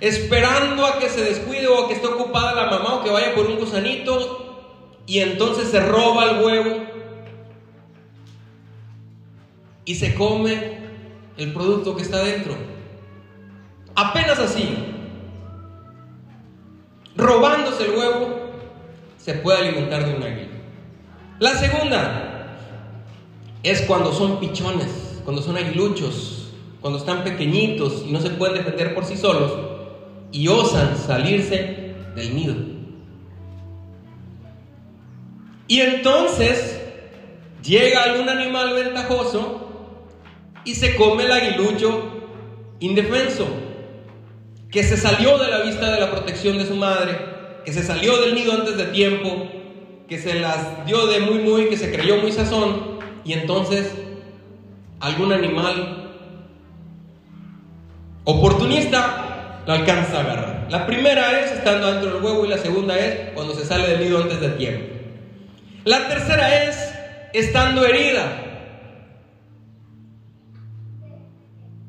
[0.00, 3.32] esperando a que se descuide o a que esté ocupada la mamá o que vaya
[3.32, 6.84] por un gusanito y entonces se roba el huevo
[9.84, 10.75] y se come
[11.36, 12.54] el producto que está dentro.
[13.94, 14.76] Apenas así,
[17.16, 18.50] robándose el huevo,
[19.18, 20.48] se puede alimentar de un águila.
[21.38, 22.56] La segunda
[23.62, 28.94] es cuando son pichones, cuando son aguiluchos, cuando están pequeñitos y no se pueden defender
[28.94, 29.52] por sí solos
[30.30, 32.54] y osan salirse del nido.
[35.68, 36.80] Y entonces
[37.62, 39.65] llega algún animal ventajoso
[40.66, 42.12] y se come el aguilucho
[42.80, 43.46] indefenso,
[44.70, 47.16] que se salió de la vista de la protección de su madre,
[47.64, 49.48] que se salió del nido antes de tiempo,
[50.08, 53.92] que se las dio de muy muy, que se creyó muy sazón, y entonces
[55.00, 56.10] algún animal
[58.24, 60.66] oportunista lo alcanza a agarrar.
[60.68, 64.00] La primera es estando dentro del huevo y la segunda es cuando se sale del
[64.00, 64.94] nido antes de tiempo.
[65.84, 66.92] La tercera es
[67.32, 68.45] estando herida.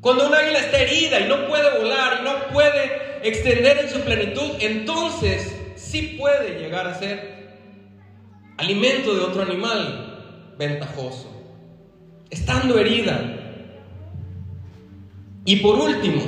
[0.00, 4.00] Cuando un águila está herida y no puede volar y no puede extender en su
[4.00, 7.38] plenitud, entonces sí puede llegar a ser
[8.56, 11.34] alimento de otro animal ventajoso.
[12.30, 13.34] Estando herida.
[15.44, 16.22] Y por último,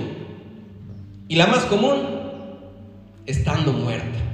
[1.28, 2.20] y la más común,
[3.26, 4.29] estando muerta.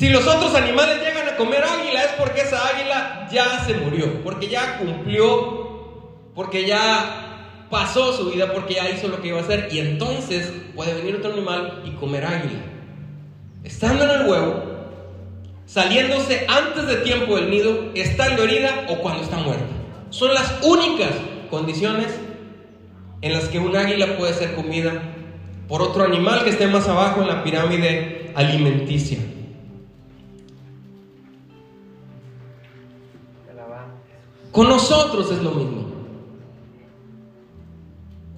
[0.00, 4.24] Si los otros animales llegan a comer águila es porque esa águila ya se murió,
[4.24, 9.42] porque ya cumplió, porque ya pasó su vida, porque ya hizo lo que iba a
[9.42, 12.62] hacer, y entonces puede venir otro animal y comer águila.
[13.62, 14.62] Estando en el huevo,
[15.66, 19.74] saliéndose antes de tiempo del nido, estando herida o cuando está muerta.
[20.08, 21.10] Son las únicas
[21.50, 22.06] condiciones
[23.20, 24.92] en las que un águila puede ser comida
[25.68, 29.18] por otro animal que esté más abajo en la pirámide alimenticia.
[34.52, 35.84] Con nosotros es lo mismo.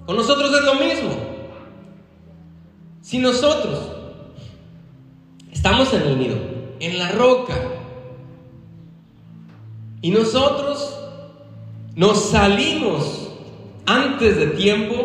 [0.05, 1.11] Con nosotros es lo mismo.
[3.01, 3.79] Si nosotros
[5.51, 6.35] estamos en el nido,
[6.79, 7.55] en la roca,
[10.01, 10.99] y nosotros
[11.95, 13.31] nos salimos
[13.85, 14.95] antes de tiempo,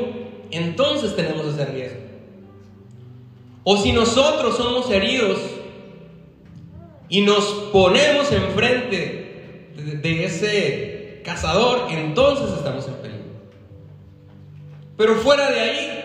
[0.51, 2.01] entonces tenemos ese riesgo.
[3.62, 5.38] O si nosotros somos heridos
[7.09, 10.98] y nos ponemos enfrente de, de ese
[11.29, 13.25] cazador, entonces estamos en peligro.
[14.97, 16.05] Pero fuera de ahí,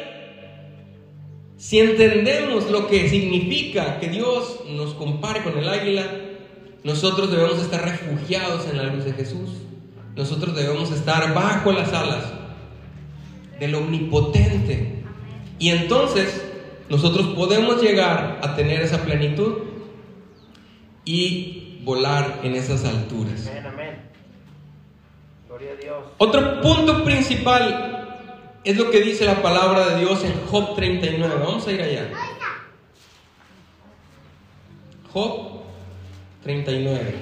[1.56, 6.06] si entendemos lo que significa que Dios nos compare con el águila,
[6.84, 9.50] nosotros debemos estar refugiados en la luz de Jesús.
[10.16, 12.26] Nosotros debemos estar bajo las alas
[13.60, 15.04] del omnipotente.
[15.58, 16.44] Y entonces
[16.90, 19.54] nosotros podemos llegar a tener esa plenitud
[21.06, 23.50] y volar en esas alturas.
[25.54, 25.74] Amén, amén.
[25.74, 26.04] Gloria a Dios.
[26.18, 31.36] Otro punto principal es lo que dice la palabra de Dios en Job 39.
[31.40, 32.10] Vamos a ir allá.
[35.12, 35.62] Job
[36.44, 37.16] 39.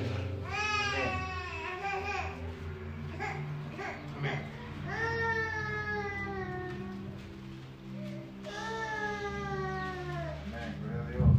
[10.54, 11.32] Amén, gloria a Dios.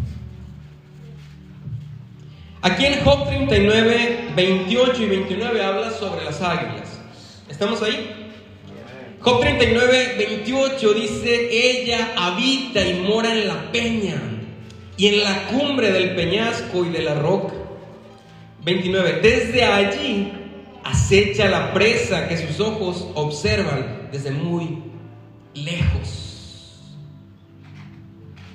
[2.61, 6.82] Aquí en Job 39, 28 y 29 habla sobre las águilas.
[7.53, 8.33] ¿Estamos ahí?
[9.21, 14.21] Job 39, 28 dice, ella habita y mora en la peña
[14.97, 17.55] y en la cumbre del peñasco y de la roca.
[18.65, 20.33] 29, desde allí
[20.83, 24.79] acecha la presa que sus ojos observan desde muy
[25.55, 26.81] lejos.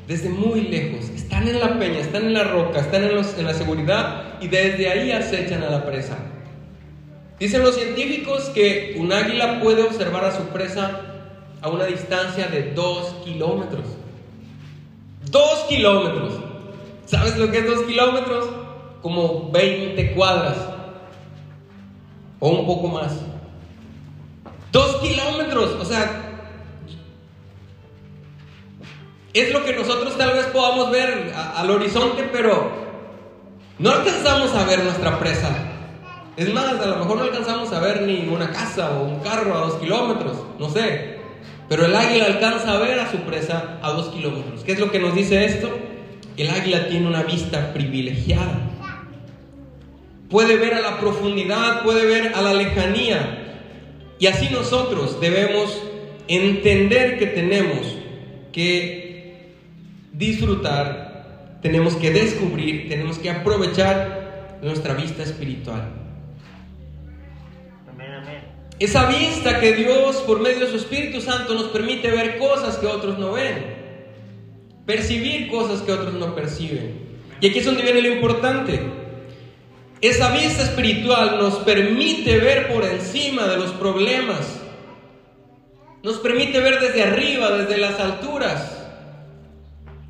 [0.08, 1.10] Desde muy lejos.
[1.10, 4.48] Están en la peña, están en la roca, están en, los- en la seguridad y
[4.48, 6.18] desde ahí acechan a la presa.
[7.40, 11.02] Dicen los científicos que un águila puede observar a su presa
[11.62, 13.86] a una distancia de 2 kilómetros.
[15.30, 16.34] 2 kilómetros.
[17.06, 18.50] ¿Sabes lo que es 2 kilómetros?
[19.02, 20.58] Como 20 cuadras.
[22.40, 23.14] O un poco más.
[24.72, 25.72] 2 kilómetros.
[25.80, 26.24] O sea,
[29.34, 32.72] es lo que nosotros tal vez podamos ver al horizonte, pero
[33.78, 35.67] no alcanzamos a ver nuestra presa.
[36.38, 39.56] Es más, a lo mejor no alcanzamos a ver ni una casa o un carro
[39.56, 41.18] a dos kilómetros, no sé.
[41.68, 44.64] Pero el águila alcanza a ver a su presa a dos kilómetros.
[44.64, 45.68] ¿Qué es lo que nos dice esto?
[46.38, 48.62] El águila tiene una vista privilegiada.
[50.30, 53.56] Puede ver a la profundidad, puede ver a la lejanía.
[54.20, 55.82] Y así nosotros debemos
[56.28, 57.80] entender que tenemos
[58.52, 59.56] que
[60.14, 65.97] disfrutar, tenemos que descubrir, tenemos que aprovechar nuestra vista espiritual.
[68.80, 72.86] Esa vista que Dios por medio de su Espíritu Santo nos permite ver cosas que
[72.86, 73.76] otros no ven,
[74.86, 77.08] percibir cosas que otros no perciben.
[77.42, 78.80] Y aquí es donde viene lo importante.
[80.00, 84.60] Esa vista espiritual nos permite ver por encima de los problemas,
[86.04, 88.86] nos permite ver desde arriba, desde las alturas.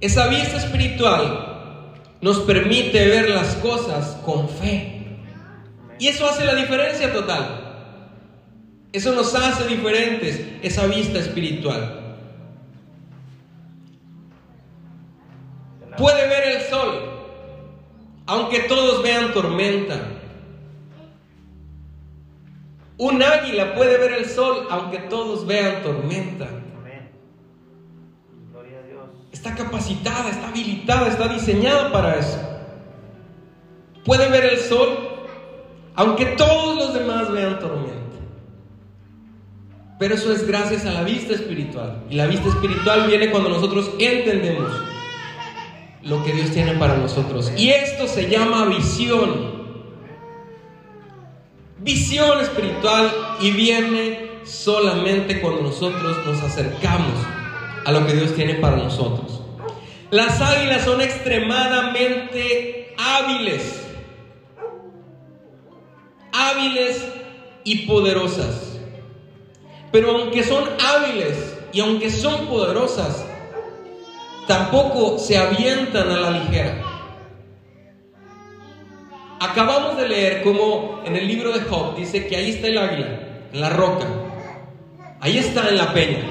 [0.02, 5.06] Esa vista espiritual nos permite ver las cosas con fe.
[6.00, 7.67] Y eso hace la diferencia total.
[8.94, 12.08] Eso nos hace diferentes, esa vista espiritual.
[15.98, 17.10] Puede ver el sol,
[18.26, 20.00] aunque todos vean tormenta.
[22.98, 26.48] Un águila puede ver el sol, aunque todos vean tormenta.
[29.32, 32.40] Está capacitada, está habilitada, está diseñada para eso.
[34.04, 34.98] Puede ver el sol,
[35.96, 38.07] aunque todos los demás vean tormenta.
[40.00, 42.04] Pero eso es gracias a la vista espiritual.
[42.10, 44.72] Y la vista espiritual viene cuando nosotros entendemos
[46.04, 47.52] lo que Dios tiene para nosotros.
[47.58, 49.58] Y esto se llama visión.
[51.80, 57.14] Visión espiritual y viene solamente cuando nosotros nos acercamos
[57.86, 59.42] a lo que Dios tiene para nosotros.
[60.12, 63.84] Las águilas son extremadamente hábiles.
[66.32, 67.04] hábiles
[67.64, 68.67] y poderosas.
[69.92, 73.26] Pero aunque son hábiles y aunque son poderosas,
[74.48, 76.82] tampoco se avientan a la ligera.
[79.40, 83.08] Acabamos de leer como en el libro de Job dice que ahí está el águila,
[83.54, 84.08] en la roca.
[85.20, 86.24] Ahí está en la peña.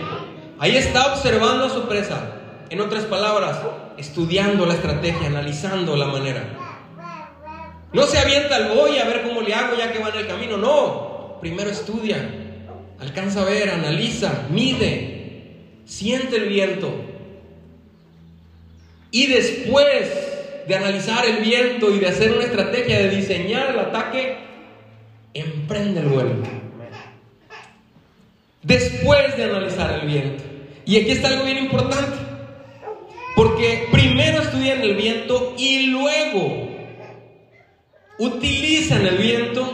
[0.58, 2.32] Ahí está observando a su presa.
[2.68, 3.60] En otras palabras,
[3.96, 6.44] estudiando la estrategia, analizando la manera.
[7.92, 10.26] No se avienta al boy a ver cómo le hago ya que va en el
[10.26, 10.56] camino.
[10.56, 11.38] No.
[11.40, 12.45] Primero estudia,
[13.00, 16.92] alcanza a ver, analiza, mide, siente el viento.
[19.10, 20.08] Y después
[20.66, 24.36] de analizar el viento y de hacer una estrategia de diseñar el ataque,
[25.32, 26.34] emprende el vuelo.
[28.62, 30.42] Después de analizar el viento.
[30.84, 32.16] Y aquí está algo bien importante.
[33.36, 36.68] Porque primero estudian el viento y luego
[38.18, 39.70] utilizan el viento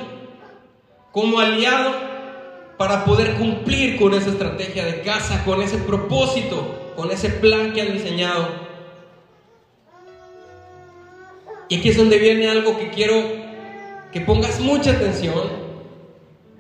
[1.13, 2.12] como aliado
[2.77, 7.83] para poder cumplir con esa estrategia de caza, con ese propósito, con ese plan que
[7.83, 8.63] han diseñado
[11.73, 13.15] y aquí es donde viene algo que quiero
[14.13, 15.41] que pongas mucha atención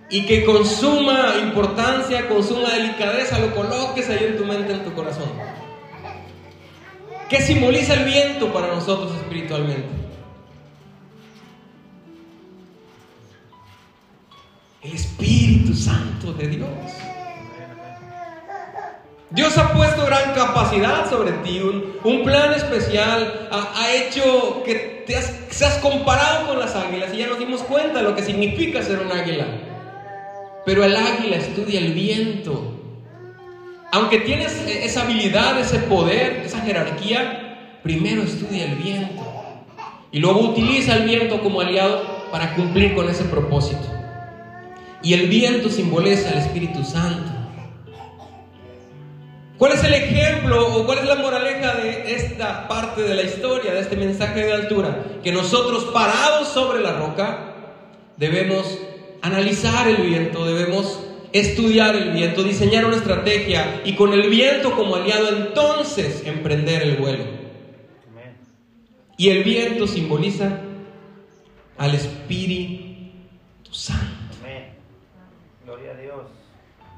[0.09, 4.83] y que con suma importancia, con suma delicadeza lo coloques ahí en tu mente, en
[4.85, 5.31] tu corazón.
[7.29, 10.02] ¿Qué simboliza el viento para nosotros espiritualmente?
[14.83, 16.69] El Espíritu Santo de Dios.
[19.31, 25.33] Dios ha puesto gran capacidad sobre ti, un, plan especial, ha, hecho que te has,
[25.51, 28.99] seas comparado con las águilas y ya nos dimos cuenta de lo que significa ser
[28.99, 29.47] un águila.
[30.67, 32.75] Pero el águila estudia el viento.
[33.93, 39.23] Aunque tienes esa habilidad, ese poder, esa jerarquía, primero estudia el viento
[40.11, 44.02] y luego utiliza el viento como aliado para cumplir con ese propósito.
[45.03, 47.31] Y el viento simboliza el Espíritu Santo.
[49.59, 53.73] ¿Cuál es el ejemplo o cuál es la moraleja de esta parte de la historia,
[53.73, 55.05] de este mensaje de altura?
[55.23, 57.55] Que nosotros parados sobre la roca
[58.17, 58.79] debemos
[59.21, 60.99] analizar el viento, debemos
[61.33, 66.97] estudiar el viento, diseñar una estrategia y con el viento como aliado entonces emprender el
[66.97, 67.25] vuelo.
[69.17, 70.59] Y el viento simboliza
[71.79, 74.22] al Espíritu Santo.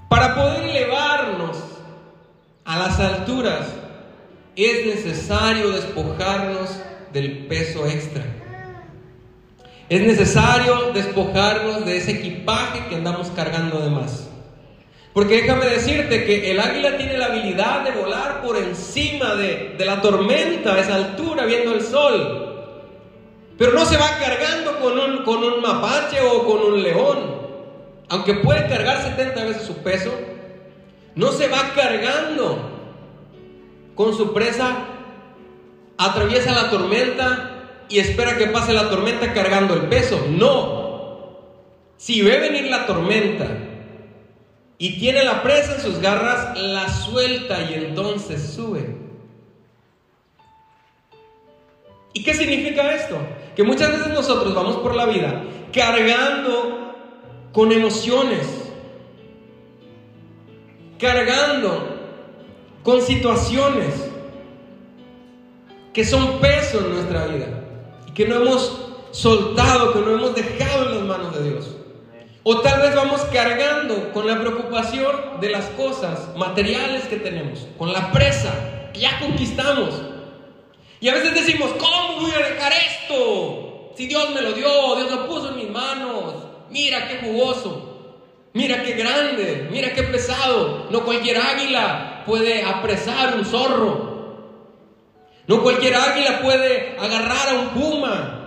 [0.09, 1.57] Para poder elevarnos
[2.65, 3.67] a las alturas,
[4.57, 6.71] es necesario despojarnos
[7.13, 8.25] del peso extra.
[9.89, 14.29] Es necesario despojarnos de ese equipaje que andamos cargando de más.
[15.13, 20.01] Porque déjame decirte que el águila tiene la habilidad de volar por encima de, la
[20.01, 22.81] tormenta a esa altura, viendo el sol.
[23.59, 27.44] Pero no se va cargando con un mapache o con un león.
[28.09, 30.13] Aunque puede cargar 70 veces su peso,
[31.15, 32.71] no se va cargando
[33.95, 34.87] con su presa,
[35.97, 37.51] atraviesa la tormenta
[37.89, 40.27] y espera que pase la tormenta cargando el peso.
[40.29, 40.85] No.
[41.97, 43.47] Si ve venir la tormenta
[44.77, 48.97] y tiene la presa en sus garras, la suelta y entonces sube.
[52.13, 53.17] ¿Y qué significa esto?
[53.57, 55.43] Que muchas veces nosotros vamos por la vida
[55.73, 56.94] cargando
[57.55, 58.47] con emociones,
[60.99, 61.89] cargando
[62.83, 63.95] con situaciones
[65.93, 67.47] que son peso en nuestra vida
[68.09, 71.77] y que no hemos soltado, que no hemos dejado en las manos de Dios.
[72.43, 77.93] O tal vez vamos cargando con la preocupación de las cosas materiales que tenemos, con
[77.93, 79.95] la presa que ya conquistamos.
[81.01, 83.93] Y a veces decimos, ¿cómo voy a dejar esto?
[83.97, 86.54] Si Dios me lo dio, Dios lo puso en mis manos.
[86.75, 87.93] Mira qué jugoso.
[88.53, 90.89] Mira qué grande, mira qué pesado.
[90.91, 94.15] No cualquier águila puede apresar un zorro.
[95.47, 98.41] No cualquier águila puede agarrar a un puma.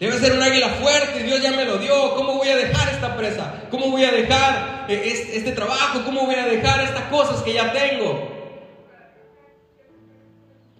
[0.00, 2.16] Debe ser un águila fuerte, Dios ya me lo dio.
[2.16, 3.62] ¿Cómo voy a dejar esta presa?
[3.70, 6.02] ¿Cómo voy a dejar eh, este trabajo?
[6.04, 8.28] ¿Cómo voy a dejar estas cosas que ya tengo?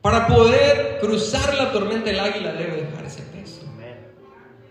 [0.00, 3.31] Para poder cruzar la tormenta, el águila debe dejar ese peso.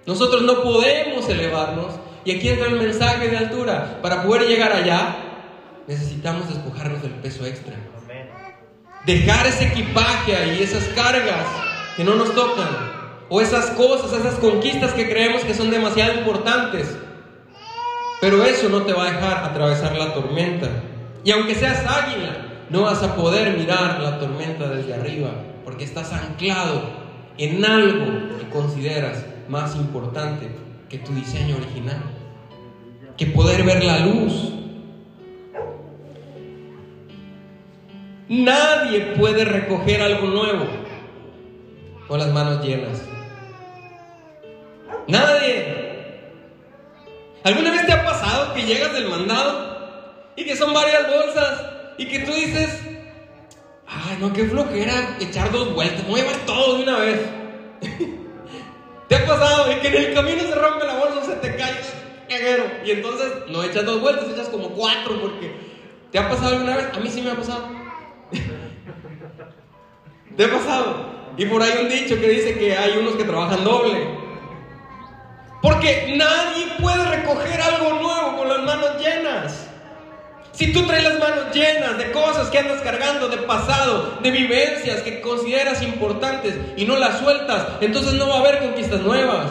[0.06, 1.94] Nosotros no podemos elevarnos
[2.26, 4.00] y aquí entra el mensaje de altura.
[4.02, 5.16] Para poder llegar allá,
[5.88, 7.76] necesitamos despojarnos del peso extra.
[9.06, 11.46] Dejar ese equipaje ahí, esas cargas
[11.96, 13.02] que no nos tocan.
[13.30, 16.98] O esas cosas, esas conquistas que creemos que son demasiado importantes.
[18.20, 20.68] Pero eso no te va a dejar atravesar la tormenta.
[21.24, 25.32] Y aunque seas águila, no vas a poder mirar la tormenta desde arriba,
[25.64, 26.82] porque estás anclado
[27.38, 30.50] en algo que consideras más importante
[30.90, 32.02] que tu diseño original,
[33.18, 34.54] que poder ver la luz.
[38.30, 40.66] Nadie puede recoger algo nuevo
[42.08, 43.04] con las manos llenas.
[45.08, 45.82] Nadie.
[47.44, 51.66] ¿Alguna vez te ha pasado que llegas del mandado y que son varias bolsas
[51.98, 52.82] y que tú dices,
[53.86, 57.41] ay, no, qué flojera echar dos vueltas, voy a llevar todo de una vez?
[59.12, 61.82] ¿Te ha pasado que en el camino se rompe la bolsa, se te cae
[62.30, 65.54] caguero y entonces no echas dos vueltas, echas como cuatro porque
[66.14, 66.88] ¿te ha pasado alguna vez?
[66.94, 67.68] A mí sí me ha pasado.
[70.38, 71.08] ¿Te ha pasado?
[71.36, 74.18] Y por ahí un dicho que dice que hay unos que trabajan doble.
[75.62, 79.71] Porque nadie puede recoger algo nuevo con las manos llenas.
[80.54, 85.02] Si tú traes las manos llenas de cosas que andas cargando, de pasado, de vivencias
[85.02, 89.48] que consideras importantes y no las sueltas, entonces no va a haber conquistas nuevas.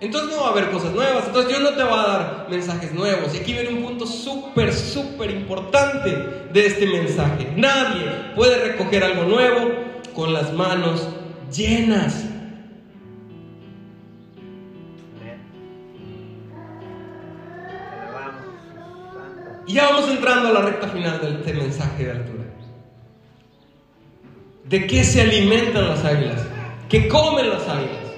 [0.00, 1.24] Entonces no va a haber cosas nuevas.
[1.26, 3.34] Entonces Dios no te va a dar mensajes nuevos.
[3.34, 6.10] Y aquí viene un punto súper, súper importante
[6.52, 7.52] de este mensaje.
[7.56, 9.70] Nadie puede recoger algo nuevo
[10.14, 11.06] con las manos
[11.52, 12.24] llenas.
[19.70, 22.42] Y ya vamos entrando a la recta final de este mensaje de altura.
[24.64, 26.42] ¿De qué se alimentan las águilas?
[26.88, 28.10] ¿Qué comen las águilas?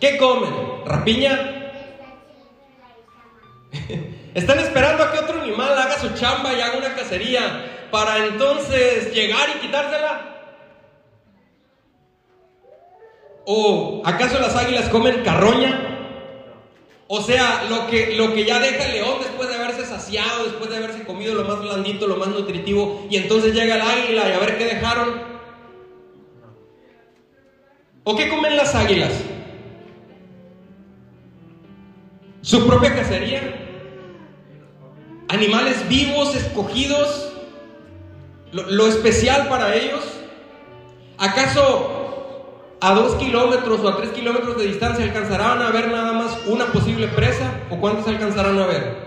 [0.00, 0.50] ¿Qué comen?
[0.84, 1.72] ¿Rapiña?
[4.34, 9.12] Están esperando a que otro animal haga su chamba y haga una cacería para entonces
[9.12, 10.36] llegar y quitársela.
[13.44, 15.95] ¿O acaso las águilas comen carroña?
[17.08, 20.70] O sea, lo que, lo que ya deja el león después de haberse saciado, después
[20.70, 24.32] de haberse comido lo más blandito, lo más nutritivo, y entonces llega el águila y
[24.32, 25.22] a ver qué dejaron.
[28.02, 29.12] ¿O qué comen las águilas?
[32.42, 33.62] Su propia cacería.
[35.28, 37.32] Animales vivos, escogidos.
[38.52, 40.04] Lo, lo especial para ellos.
[41.18, 41.95] ¿Acaso
[42.80, 46.66] a dos kilómetros o a tres kilómetros de distancia alcanzarán a ver nada más una
[46.66, 47.60] posible presa?
[47.70, 49.06] ¿O cuántos alcanzarán a ver?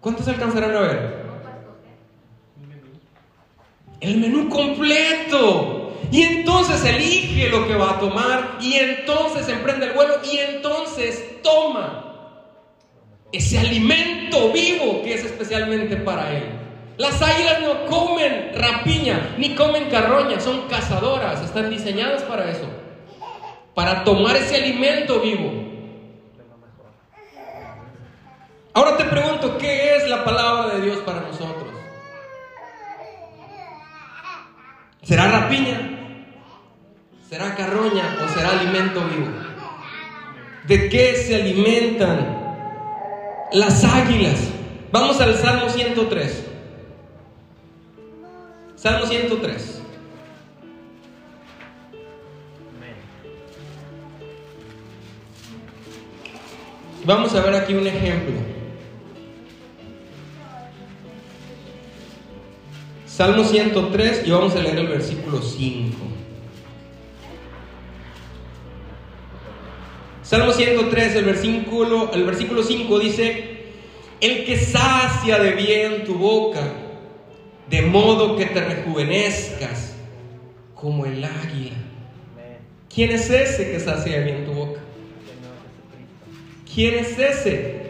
[0.00, 1.24] ¿Cuántos alcanzarán a ver?
[4.00, 5.92] El menú completo.
[6.10, 11.42] Y entonces elige lo que va a tomar y entonces emprende el vuelo y entonces
[11.42, 12.04] toma
[13.32, 16.63] ese alimento vivo que es especialmente para él.
[16.96, 22.66] Las águilas no comen rapiña ni comen carroña, son cazadoras, están diseñadas para eso,
[23.74, 25.52] para tomar ese alimento vivo.
[28.72, 31.72] Ahora te pregunto, ¿qué es la palabra de Dios para nosotros?
[35.02, 35.90] ¿Será rapiña?
[37.28, 39.28] ¿Será carroña o será alimento vivo?
[40.66, 42.38] ¿De qué se alimentan
[43.52, 44.48] las águilas?
[44.92, 46.53] Vamos al Salmo 103.
[48.84, 49.80] Salmo 103.
[57.06, 58.34] Vamos a ver aquí un ejemplo.
[63.06, 65.96] Salmo 103 y vamos a leer el versículo 5.
[70.22, 73.64] Salmo 103, el versículo, el versículo 5 dice,
[74.20, 76.83] el que sacia de bien tu boca,
[77.68, 79.94] de modo que te rejuvenezcas
[80.74, 81.76] como el águila.
[82.92, 84.80] ¿Quién es ese que sacia bien tu boca?
[86.72, 87.84] ¿Quién es ese?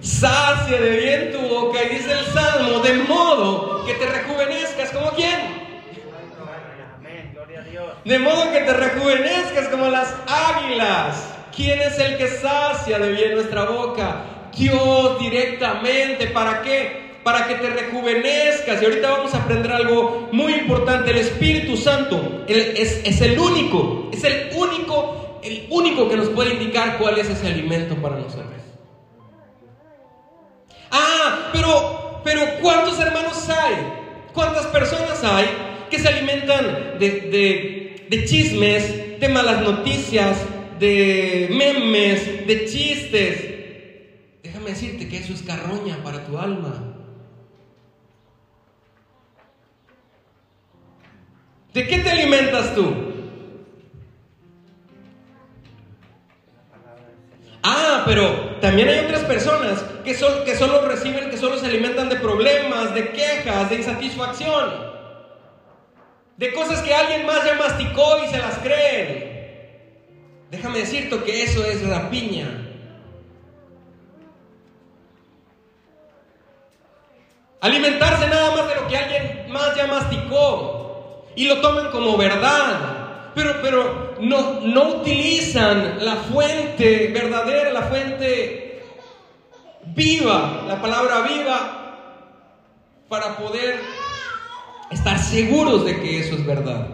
[0.00, 5.10] Sacia de bien tu boca y dice el Salmo, de modo que te rejuvenezcas como
[5.12, 5.64] quién?
[8.04, 11.30] De modo que te rejuvenezcas como las águilas.
[11.56, 14.33] ¿Quién es el que sacia de bien nuestra boca?
[14.56, 16.28] Dios directamente.
[16.28, 17.14] ¿Para qué?
[17.22, 18.80] Para que te rejuvenezcas.
[18.80, 21.10] Y ahorita vamos a aprender algo muy importante.
[21.10, 26.54] El Espíritu Santo es, es el único, es el único, el único que nos puede
[26.54, 28.50] indicar cuál es ese alimento para nosotros.
[30.90, 33.74] Ah, pero, pero ¿cuántos hermanos hay?
[34.32, 35.46] ¿Cuántas personas hay
[35.90, 40.38] que se alimentan de, de, de chismes, de malas noticias,
[40.78, 43.53] de memes, de chistes?
[44.64, 46.72] Déjame decirte que eso es carroña para tu alma.
[51.74, 52.94] ¿De qué te alimentas tú?
[57.62, 60.12] Ah, pero también hay otras personas que,
[60.46, 64.94] que solo reciben, que solo se alimentan de problemas, de quejas, de insatisfacción.
[66.38, 69.34] de cosas que alguien más ya masticó y se las creen.
[70.50, 72.63] Déjame decirte que eso es rapiña.
[77.64, 83.30] Alimentarse nada más de lo que alguien más ya masticó y lo toman como verdad.
[83.34, 88.82] Pero, pero no, no utilizan la fuente verdadera, la fuente
[89.94, 91.96] viva, la palabra viva,
[93.08, 93.80] para poder
[94.90, 96.86] estar seguros de que eso es verdad.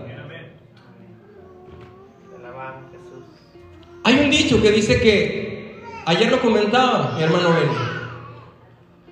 [4.04, 7.70] Hay un dicho que dice que, ayer lo comentaba mi hermano Ben,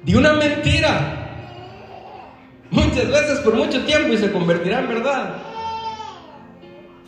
[0.04, 1.17] de una mentira
[2.70, 5.34] muchas veces por mucho tiempo y se convertirá en verdad.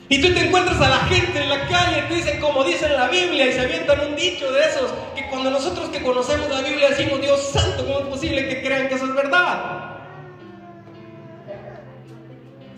[0.08, 2.94] Y tú te encuentras a la gente en la calle, te dicen como dice en
[2.94, 6.62] la Biblia y se avientan un dicho de esos, que cuando nosotros que conocemos la
[6.62, 9.80] Biblia decimos, Dios santo, ¿cómo es posible que crean que eso es verdad?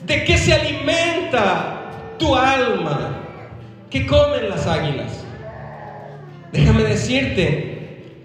[0.05, 3.19] ¿De qué se alimenta tu alma?
[3.89, 5.25] ¿Qué comen las águilas?
[6.53, 7.72] Déjame decirte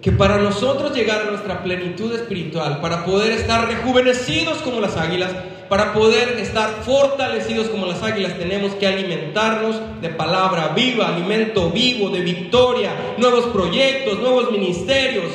[0.07, 5.33] que para nosotros llegar a nuestra plenitud espiritual, para poder estar rejuvenecidos como las águilas,
[5.67, 12.09] para poder estar fortalecidos como las águilas, tenemos que alimentarnos de palabra viva, alimento vivo,
[12.09, 15.25] de victoria, nuevos proyectos, nuevos ministerios.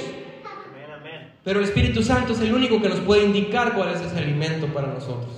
[1.45, 4.69] Pero el Espíritu Santo es el único que nos puede indicar cuál es ese alimento
[4.69, 5.35] para nosotros.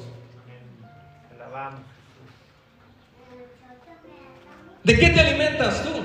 [4.84, 6.03] ¿De qué te alimentas tú?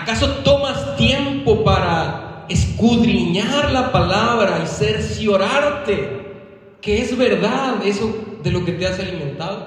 [0.00, 6.20] ¿Acaso, ¿Acaso tomas tiempo para escudriñar la palabra y cerciorarte
[6.80, 9.66] que es verdad eso de lo que te has alimentado?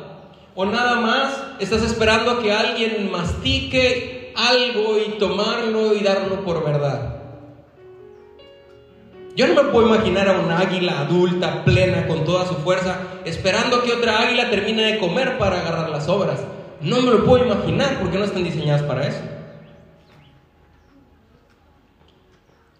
[0.56, 6.66] ¿O nada más estás esperando a que alguien mastique algo y tomarlo y darlo por
[6.66, 7.18] verdad?
[9.36, 13.84] Yo no me puedo imaginar a una águila adulta, plena, con toda su fuerza, esperando
[13.84, 16.40] que otra águila termine de comer para agarrar las obras.
[16.82, 19.33] No me lo puedo imaginar porque no están diseñadas para eso.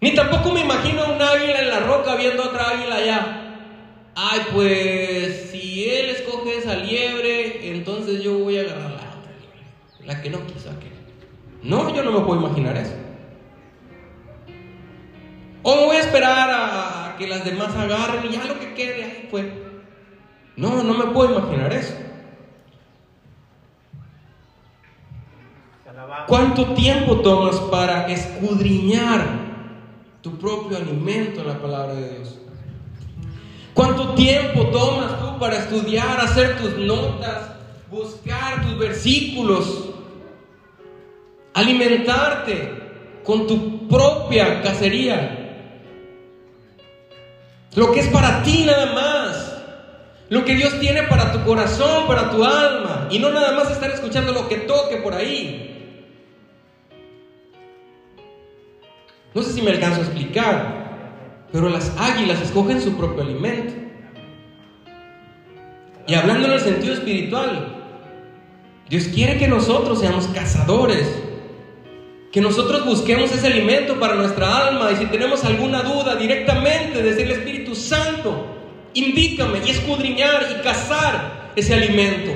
[0.04, 3.54] Ni tampoco me imagino a un águila en la roca viendo a otra águila allá.
[4.14, 10.04] Ay, pues si él escoge esa liebre, entonces yo voy a agarrar la otra liebre,
[10.04, 10.92] la que no quiso aquel.
[11.62, 12.92] No, yo no me puedo imaginar eso.
[15.62, 19.04] O me voy a esperar a que las demás agarren y ya lo que quede
[19.04, 19.50] ahí fue.
[20.54, 21.94] No, no me puedo imaginar eso.
[26.26, 29.53] ¿Cuánto tiempo tomas para escudriñar
[30.24, 32.34] tu propio alimento en la palabra de Dios.
[33.74, 37.50] ¿Cuánto tiempo tomas tú para estudiar, hacer tus notas,
[37.90, 39.90] buscar tus versículos,
[41.52, 42.72] alimentarte
[43.22, 45.40] con tu propia cacería?
[47.74, 49.50] Lo que es para ti nada más.
[50.30, 53.08] Lo que Dios tiene para tu corazón, para tu alma.
[53.10, 55.83] Y no nada más estar escuchando lo que toque por ahí.
[59.34, 63.74] No sé si me alcanzo a explicar, pero las águilas escogen su propio alimento.
[66.06, 67.74] Y hablando en el sentido espiritual,
[68.88, 71.08] Dios quiere que nosotros seamos cazadores,
[72.30, 77.22] que nosotros busquemos ese alimento para nuestra alma y si tenemos alguna duda directamente desde
[77.24, 78.46] el Espíritu Santo,
[78.92, 82.32] indícame y escudriñar y cazar ese alimento,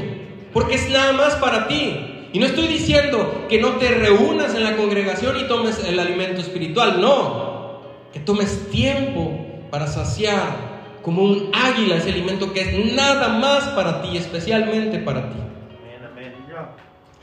[0.53, 2.08] porque es nada más para ti.
[2.33, 6.41] Y no estoy diciendo que no te reúnas en la congregación y tomes el alimento
[6.41, 7.81] espiritual, no.
[8.12, 9.33] Que tomes tiempo
[9.70, 10.68] para saciar
[11.03, 15.39] como un águila ese alimento que es nada más para ti, especialmente para ti.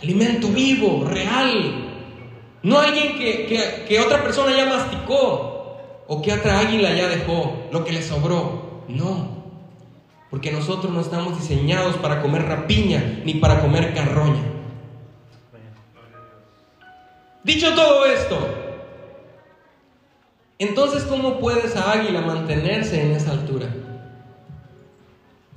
[0.01, 1.91] Alimento vivo, real.
[2.63, 5.55] No alguien que, que otra persona ya masticó
[6.07, 8.83] o que otra águila ya dejó lo que le sobró.
[8.87, 9.35] No.
[10.29, 14.54] Porque nosotros no estamos diseñados para comer rapiña ni para comer carroña.
[17.45, 18.39] Dicho todo esto,
[20.57, 23.67] entonces ¿cómo puede esa águila mantenerse en esa altura?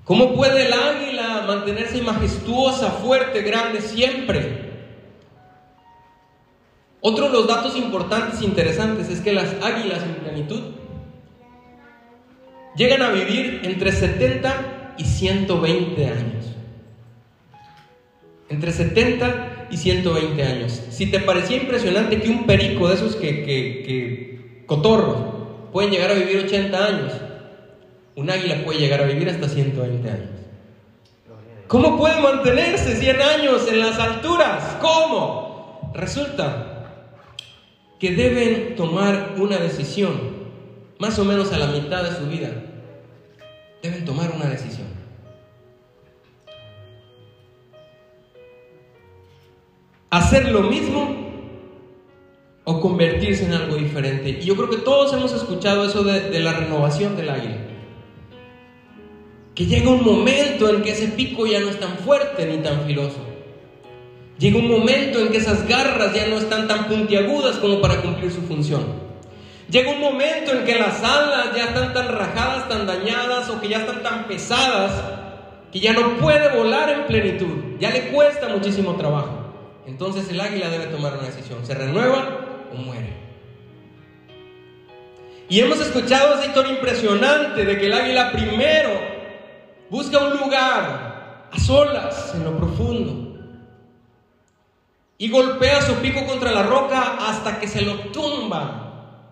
[0.05, 4.69] ¿Cómo puede el águila mantenerse majestuosa, fuerte, grande siempre?
[7.01, 10.61] Otro de los datos importantes e interesantes es que las águilas en plenitud
[12.77, 16.55] llegan a vivir entre 70 y 120 años.
[18.51, 20.83] Entre 70 y 120 años.
[20.91, 25.17] Si te parecía impresionante que un perico de esos que, que, que cotorros
[25.73, 27.13] pueden llegar a vivir 80 años,
[28.17, 30.29] un águila puede llegar a vivir hasta 120 años.
[31.69, 34.77] ¿Cómo puede mantenerse 100 años en las alturas?
[34.81, 35.93] ¿Cómo?
[35.95, 36.69] Resulta
[37.99, 40.13] que deben tomar una decisión,
[40.99, 42.49] más o menos a la mitad de su vida.
[43.83, 44.98] Deben tomar una decisión.
[50.11, 51.29] Hacer lo mismo
[52.65, 54.39] o convertirse en algo diferente.
[54.41, 57.57] Y yo creo que todos hemos escuchado eso de, la renovación del águila.
[59.55, 62.83] Que llega un momento en que ese pico ya no es tan fuerte ni tan
[62.87, 63.19] filoso.
[64.39, 68.31] Llega un momento en que esas garras ya no están tan puntiagudas como para cumplir
[68.31, 68.85] su función.
[69.71, 73.69] Llega un momento en que las alas ya están tan rajadas, tan dañadas o que
[73.69, 74.93] ya están tan pesadas
[75.73, 77.79] que ya no puede volar en plenitud.
[77.79, 79.38] Ya le cuesta muchísimo trabajo.
[79.89, 81.65] Entonces el águila debe tomar una decisión.
[81.65, 83.15] ¿Se renueva o muere?
[85.49, 88.91] Y hemos escuchado esa historia impresionante de que el águila primero
[89.89, 93.41] busca un lugar a solas en lo profundo
[95.17, 99.23] y golpea su pico contra la roca hasta que se lo tumba.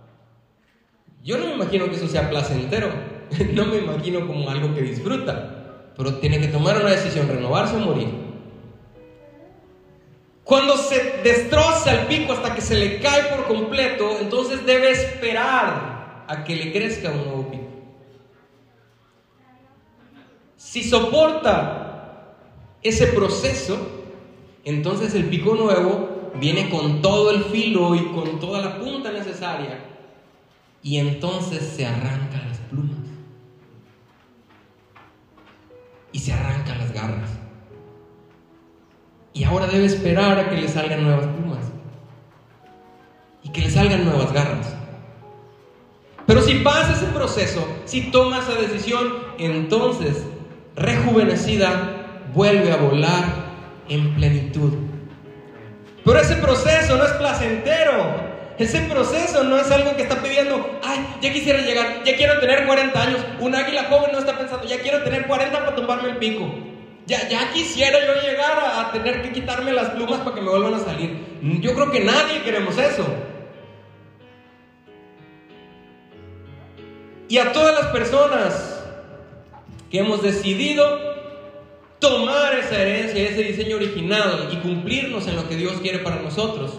[1.22, 2.88] Yo no me imagino que eso sea placentero,
[3.52, 7.80] no me imagino como algo que disfruta, pero tiene que tomar una decisión, renovarse o
[7.80, 8.25] morir.
[10.46, 16.24] Cuando se destroza el pico hasta que se le cae por completo, entonces debe esperar
[16.28, 17.64] a que le crezca un nuevo pico.
[20.56, 22.36] Si soporta
[22.80, 23.76] ese proceso,
[24.64, 29.80] entonces el pico nuevo viene con todo el filo y con toda la punta necesaria
[30.80, 32.98] y entonces se arrancan las plumas
[36.12, 37.45] y se arrancan las garras.
[39.36, 41.66] Y ahora debe esperar a que le salgan nuevas plumas
[43.42, 44.74] y que le salgan nuevas garras.
[46.26, 50.24] Pero si pasa ese proceso, si toma esa decisión, entonces
[50.74, 53.24] rejuvenecida vuelve a volar
[53.90, 54.72] en plenitud.
[56.02, 58.24] Pero ese proceso no es placentero.
[58.56, 62.64] Ese proceso no es algo que está pidiendo, ay, ya quisiera llegar, ya quiero tener
[62.64, 63.20] 40 años.
[63.40, 66.50] Un águila joven no está pensando, ya quiero tener 40 para tumbarme el pico.
[67.06, 70.74] Ya, ya quisiera yo llegar a, tener que quitarme las plumas para que me vuelvan
[70.74, 71.38] a salir.
[71.60, 73.06] Yo creo que nadie queremos eso.
[77.28, 78.84] Y a todas las personas
[79.88, 80.84] que hemos decidido
[82.00, 86.72] tomar esa herencia, ese diseño original y cumplirnos en lo que Dios quiere para nosotros.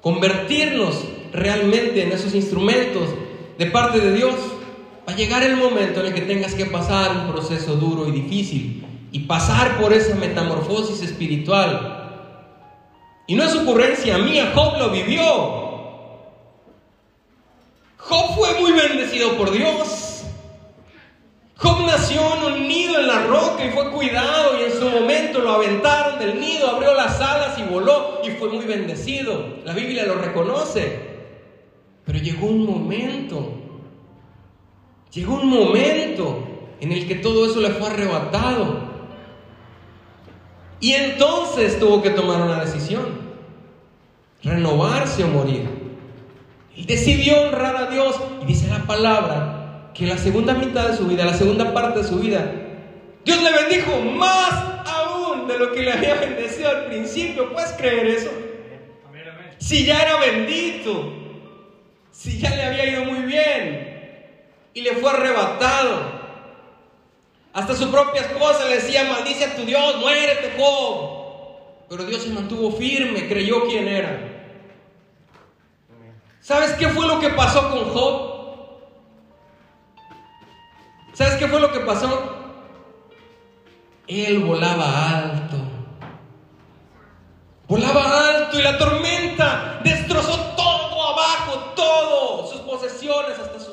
[0.00, 3.10] Convertirnos realmente en esos instrumentos
[3.58, 4.34] de parte de Dios.
[5.06, 8.12] Va a llegar el momento en el que tengas que pasar un proceso duro y
[8.12, 12.00] difícil y pasar por esa metamorfosis espiritual.
[13.26, 15.22] Y no es ocurrencia mía, Job lo vivió.
[17.96, 20.24] Job fue muy bendecido por Dios.
[21.56, 25.40] Job nació en un nido en la roca y fue cuidado y en su momento
[25.40, 29.58] lo aventaron del nido, abrió las alas y voló y fue muy bendecido.
[29.64, 31.10] La Biblia lo reconoce.
[32.04, 33.52] Pero llegó un momento,
[35.12, 36.42] llegó un momento
[36.80, 38.89] en el que todo eso le fue arrebatado.
[40.80, 43.20] Y entonces tuvo que tomar una decisión,
[44.42, 45.68] renovarse o morir.
[46.76, 51.06] Él decidió honrar a Dios y dice la palabra que la segunda mitad de su
[51.06, 52.50] vida, la segunda parte de su vida,
[53.24, 54.52] Dios le bendijo más
[54.86, 57.52] aún de lo que le había bendecido al principio.
[57.52, 58.30] ¿Puedes creer eso?
[59.58, 61.12] Si ya era bendito,
[62.10, 63.90] si ya le había ido muy bien
[64.72, 66.19] y le fue arrebatado.
[67.52, 71.20] Hasta su propia esposa le decía, maldice a tu Dios, muérete Job.
[71.88, 74.30] Pero Dios se mantuvo firme, creyó quién era.
[76.40, 78.30] ¿Sabes qué fue lo que pasó con Job?
[81.12, 82.36] ¿Sabes qué fue lo que pasó?
[84.06, 85.56] Él volaba alto.
[87.66, 93.69] Volaba alto y la tormenta destrozó todo abajo, todo, sus posesiones, hasta hijos.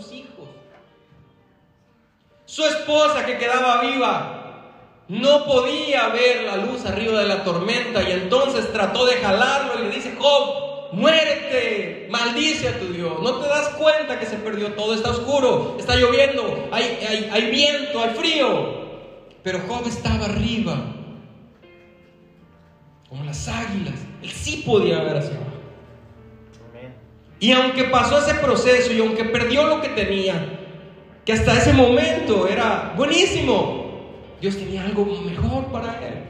[2.58, 8.14] Su esposa que quedaba viva no podía ver la luz arriba de la tormenta y
[8.14, 13.22] entonces trató de jalarlo y le dice, Job, muérete, maldice a tu Dios.
[13.22, 18.02] No te das cuenta que se perdió todo, está oscuro, está lloviendo, hay, hay, viento,
[18.02, 18.88] hay frío.
[19.44, 20.78] Pero Job estaba arriba,
[23.08, 24.00] como las águilas.
[24.24, 25.52] Él sí podía ver hacia abajo.
[27.40, 30.57] Y aunque pasó ese proceso y aunque perdió lo que tenía,
[31.28, 34.00] que hasta ese momento era buenísimo,
[34.40, 36.24] Dios tenía algo mejor para él.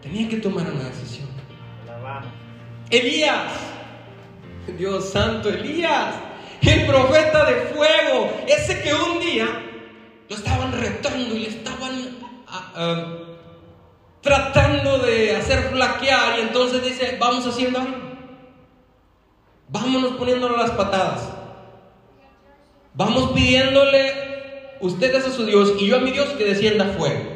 [0.00, 1.26] Tenía que tomar una decisión.
[2.88, 3.52] Elías,
[4.78, 6.14] Dios santo, Elías,
[6.62, 9.48] el profeta de fuego, ese que un día
[10.28, 12.16] lo estaban retando y le estaban
[12.46, 13.16] ah, ah,
[14.20, 17.98] tratando de hacer flaquear y entonces dice, vamos haciendo algo.
[19.66, 21.37] Vámonos poniéndole las patadas.
[22.98, 24.12] Vamos pidiéndole
[24.80, 27.30] ustedes a su Dios y yo a mi Dios que descienda fuego.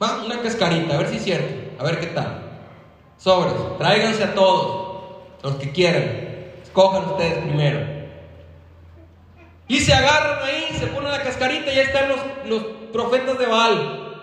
[0.00, 2.40] Va, una cascarita, a ver si es cierto, a ver qué tal.
[3.18, 6.04] Sobres, tráiganse a todos, los que quieran.
[6.62, 7.80] Escojan ustedes primero.
[9.66, 13.46] Y se agarran ahí, se ponen la cascarita y ahí están los, los profetas de
[13.46, 14.14] Baal.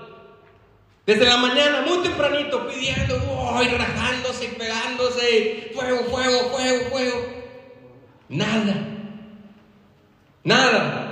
[1.06, 3.16] Desde la mañana, muy tempranito, pidiendo,
[3.62, 7.18] y rajándose, pegándose, fuego, fuego, fuego, fuego.
[8.30, 9.01] Nada.
[10.44, 11.12] Nada.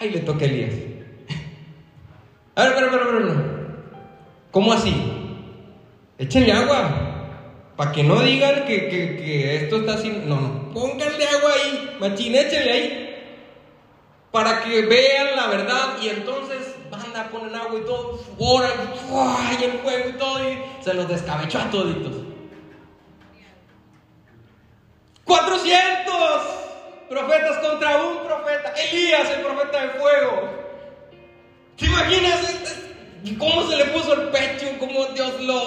[0.00, 0.74] Ay, le toca a Elías.
[2.54, 3.58] A ver, pero, pero, pero,
[4.50, 4.94] ¿Cómo así?
[6.18, 7.04] Échenle agua.
[7.76, 10.10] Para que no digan que, que, que, esto está así.
[10.26, 10.72] No, no.
[10.72, 11.96] Pónganle agua ahí.
[12.00, 13.04] Machín, échenle ahí.
[14.32, 15.96] Para que vean la verdad.
[16.02, 18.18] Y entonces banda, ponen agua y todo.
[19.60, 20.50] Y el fuego y todo.
[20.50, 22.12] Y se los descabechó a toditos.
[25.24, 26.67] 400
[27.08, 28.72] profetas contra un profeta.
[28.72, 30.48] Elías, el profeta de fuego.
[31.76, 32.54] ¿Te imaginas?
[33.24, 34.66] ¿Y cómo se le puso el pecho?
[34.78, 35.62] ¿Cómo Dios lo,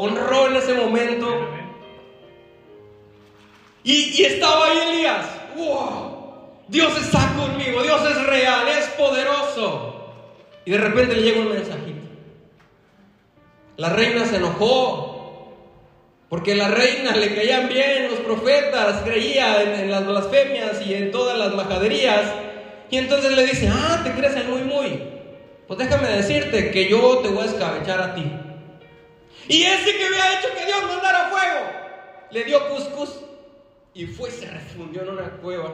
[0.00, 1.48] honró en ese momento?
[3.84, 5.26] Y, estaba ahí Elías.
[6.68, 10.14] Dios está conmigo, Dios es real, es poderoso.
[10.64, 12.00] Y de repente le llega un mensajito.
[13.76, 15.11] La reina se enojó
[16.32, 21.36] porque la reina le caían bien los profetas, creía en, las blasfemias y en todas
[21.36, 22.22] las majaderías.
[22.88, 24.98] Y entonces le dice, ah, te crees el muy muy.
[25.68, 28.32] Pues déjame decirte que yo te voy a escabechar a ti.
[29.46, 31.66] Y ese que había hecho que Dios mandara fuego,
[32.30, 33.10] le dio cuscús
[33.92, 35.70] y fue se refundió en una cueva.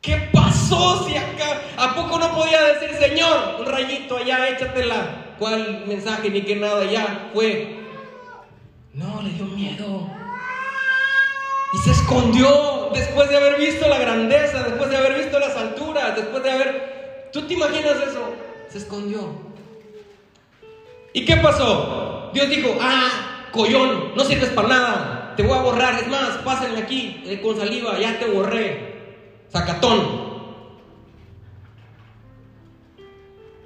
[0.00, 1.60] ¿Qué pasó si acá?
[1.76, 5.36] ¿A poco no podía decir, Señor, un rayito allá, échatela?
[5.38, 7.83] ¿Cuál mensaje ni qué nada ya fue?
[8.94, 10.08] No, le dio miedo.
[11.72, 16.14] Y se escondió después de haber visto la grandeza, después de haber visto las alturas,
[16.14, 17.30] después de haber...
[17.32, 18.32] ¿Tú te imaginas eso?
[18.68, 19.28] Se escondió.
[21.12, 22.30] ¿Y qué pasó?
[22.32, 25.94] Dios dijo, ah, collón, no sirves para nada, te voy a borrar.
[25.94, 28.94] Es más, pásenme aquí eh, con saliva, ya te borré.
[29.50, 30.34] Zacatón.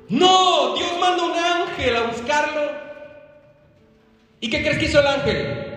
[0.08, 2.87] No, Dios manda un ángel a buscarlo.
[4.40, 5.68] ¿Y qué crees que hizo el ángel?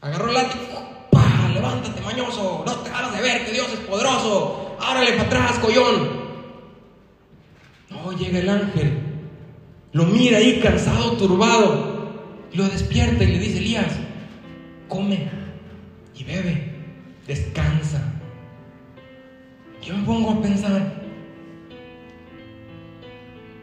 [0.00, 1.08] Agarró el látigo.
[1.10, 1.50] ¡Pah!
[1.52, 2.62] Levántate, mañoso.
[2.66, 4.76] No te hagas de ver que Dios es poderoso.
[4.80, 6.22] Árale para atrás, collón.
[7.90, 8.98] No, llega el ángel.
[9.92, 11.92] Lo mira ahí cansado, turbado.
[12.52, 13.92] Lo despierta y le dice, Elías,
[14.88, 15.30] come
[16.14, 16.72] y bebe.
[17.26, 18.12] Descansa.
[19.82, 20.92] Yo me pongo a pensar,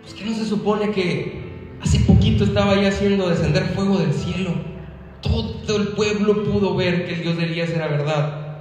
[0.02, 1.39] pues que no se supone que
[1.82, 4.52] hace poquito estaba ahí haciendo descender fuego del cielo.
[5.22, 8.58] Todo el pueblo pudo ver que el Dios de Elías era verdad.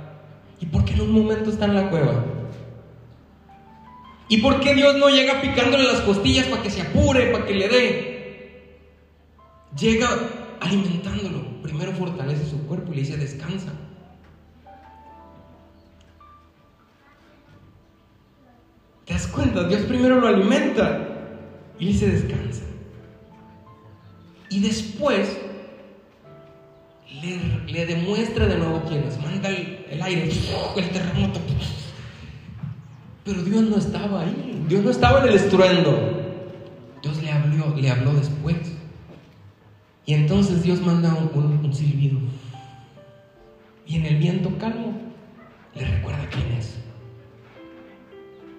[0.61, 2.25] ¿Y por qué en un momento está en la cueva?
[4.29, 7.55] ¿Y por qué Dios no llega picándole las costillas para que se apure, para que
[7.55, 8.79] le dé?
[9.79, 10.09] Llega
[10.61, 11.63] alimentándolo.
[11.63, 13.73] Primero fortalece su cuerpo y le dice descansa.
[19.07, 19.65] ¿Te das cuenta?
[19.65, 21.09] Dios primero lo alimenta
[21.79, 22.68] y le dice descansa.
[24.51, 25.37] Y después
[27.67, 29.21] le, demuestra de nuevo quién es.
[29.21, 30.31] Manda el, aire,
[30.77, 31.41] el terremoto.
[33.25, 34.65] Pero Dios no estaba ahí.
[34.69, 36.23] Dios no estaba en el estruendo.
[37.03, 38.57] Dios le habló, le habló después.
[40.07, 42.19] Y entonces Dios manda un, un silbido.
[43.87, 44.95] Y en el viento calmo
[45.75, 46.79] le recuerda quién es.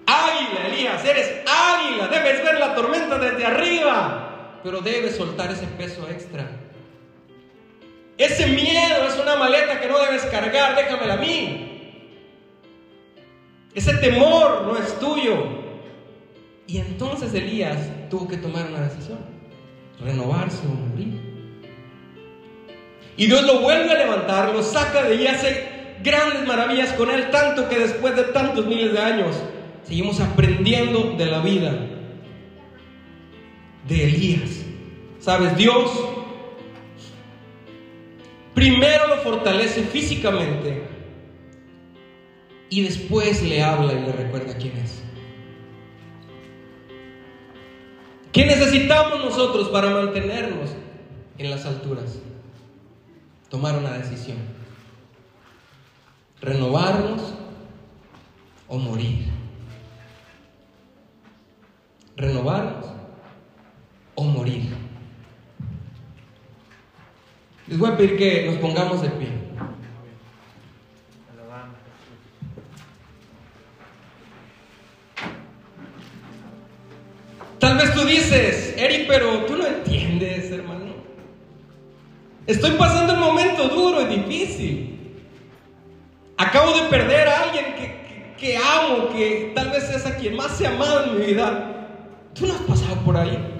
[0.06, 2.08] Águila, Elías, eres águila.
[2.08, 4.29] Debes ver la tormenta desde arriba.
[4.62, 6.46] Pero debes soltar ese peso extra.
[8.18, 10.76] Ese miedo es una maleta que no debes cargar.
[10.76, 11.66] Déjamela a mí.
[13.74, 15.60] Ese temor no es tuyo.
[16.66, 17.78] Y entonces Elías
[18.10, 19.18] tuvo que tomar una decisión.
[20.00, 21.30] Renovarse o morir.
[23.16, 25.68] Y Dios lo vuelve a levantar, lo saca de allí, hace
[26.02, 29.36] grandes maravillas con él, tanto que después de tantos miles de años
[29.82, 31.86] seguimos aprendiendo de la vida
[33.90, 34.64] de Elías.
[35.18, 35.56] ¿Sabes?
[35.56, 35.90] Dios
[38.54, 40.82] primero lo fortalece físicamente
[42.70, 45.02] y después le habla y le recuerda quién es.
[48.32, 50.70] ¿Qué necesitamos nosotros para mantenernos
[51.36, 52.20] en las alturas?
[53.48, 54.38] Tomar una decisión.
[56.40, 57.34] Renovarnos
[58.68, 59.26] o morir.
[62.16, 62.99] Renovarnos
[64.20, 64.68] o morir.
[67.66, 69.28] Les voy a pedir que nos pongamos de pie.
[77.58, 80.92] Tal vez tú dices, Eri, pero tú no entiendes, hermano.
[82.46, 85.14] Estoy pasando un momento duro y difícil.
[86.36, 87.64] Acabo de perder a alguien
[88.36, 91.86] que, amo, que tal vez es a quien más he amado en mi vida.
[92.34, 93.59] Tú no has pasado por ahí.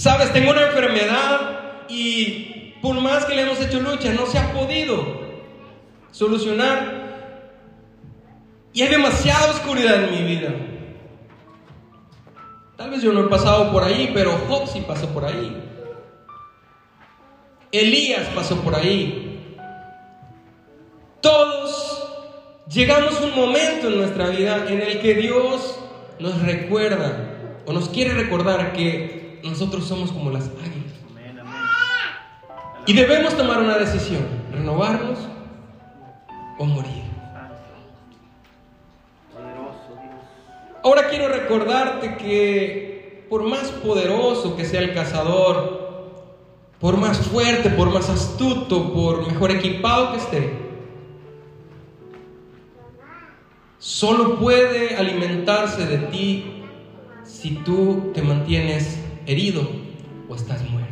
[0.00, 4.50] Sabes, tengo una enfermedad y por más que le hemos hecho lucha, no se ha
[4.50, 5.20] podido
[6.10, 7.10] solucionar.
[8.72, 10.54] Y hay demasiada oscuridad en mi vida.
[12.78, 15.54] Tal vez yo no he pasado por ahí, pero Job pasó por ahí.
[17.70, 19.54] Elías pasó por ahí.
[21.20, 22.08] Todos
[22.72, 25.78] llegamos a un momento en nuestra vida en el que Dios
[26.18, 27.34] nos recuerda
[27.66, 31.00] o nos quiere recordar que nosotros somos como las águilas.
[32.86, 35.18] Y debemos tomar una decisión, renovarnos
[36.58, 37.04] o morir.
[40.82, 45.80] Ahora quiero recordarte que por más poderoso que sea el cazador,
[46.80, 50.58] por más fuerte, por más astuto, por mejor equipado que esté,
[53.78, 56.64] solo puede alimentarse de ti
[57.24, 58.99] si tú te mantienes
[59.30, 59.62] herido
[60.28, 60.90] o estás muerto.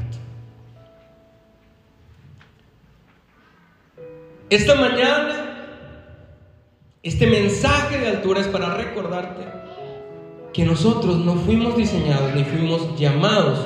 [4.49, 5.66] Esta mañana,
[7.03, 9.45] este mensaje de altura es para recordarte
[10.53, 13.59] que nosotros no fuimos diseñados ni fuimos llamados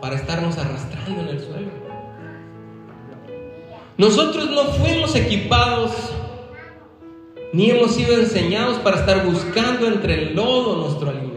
[0.00, 1.68] para estarnos arrastrando en el suelo.
[3.98, 5.92] Nosotros no fuimos equipados
[7.52, 11.35] ni hemos sido enseñados para estar buscando entre el lodo nuestro alimento.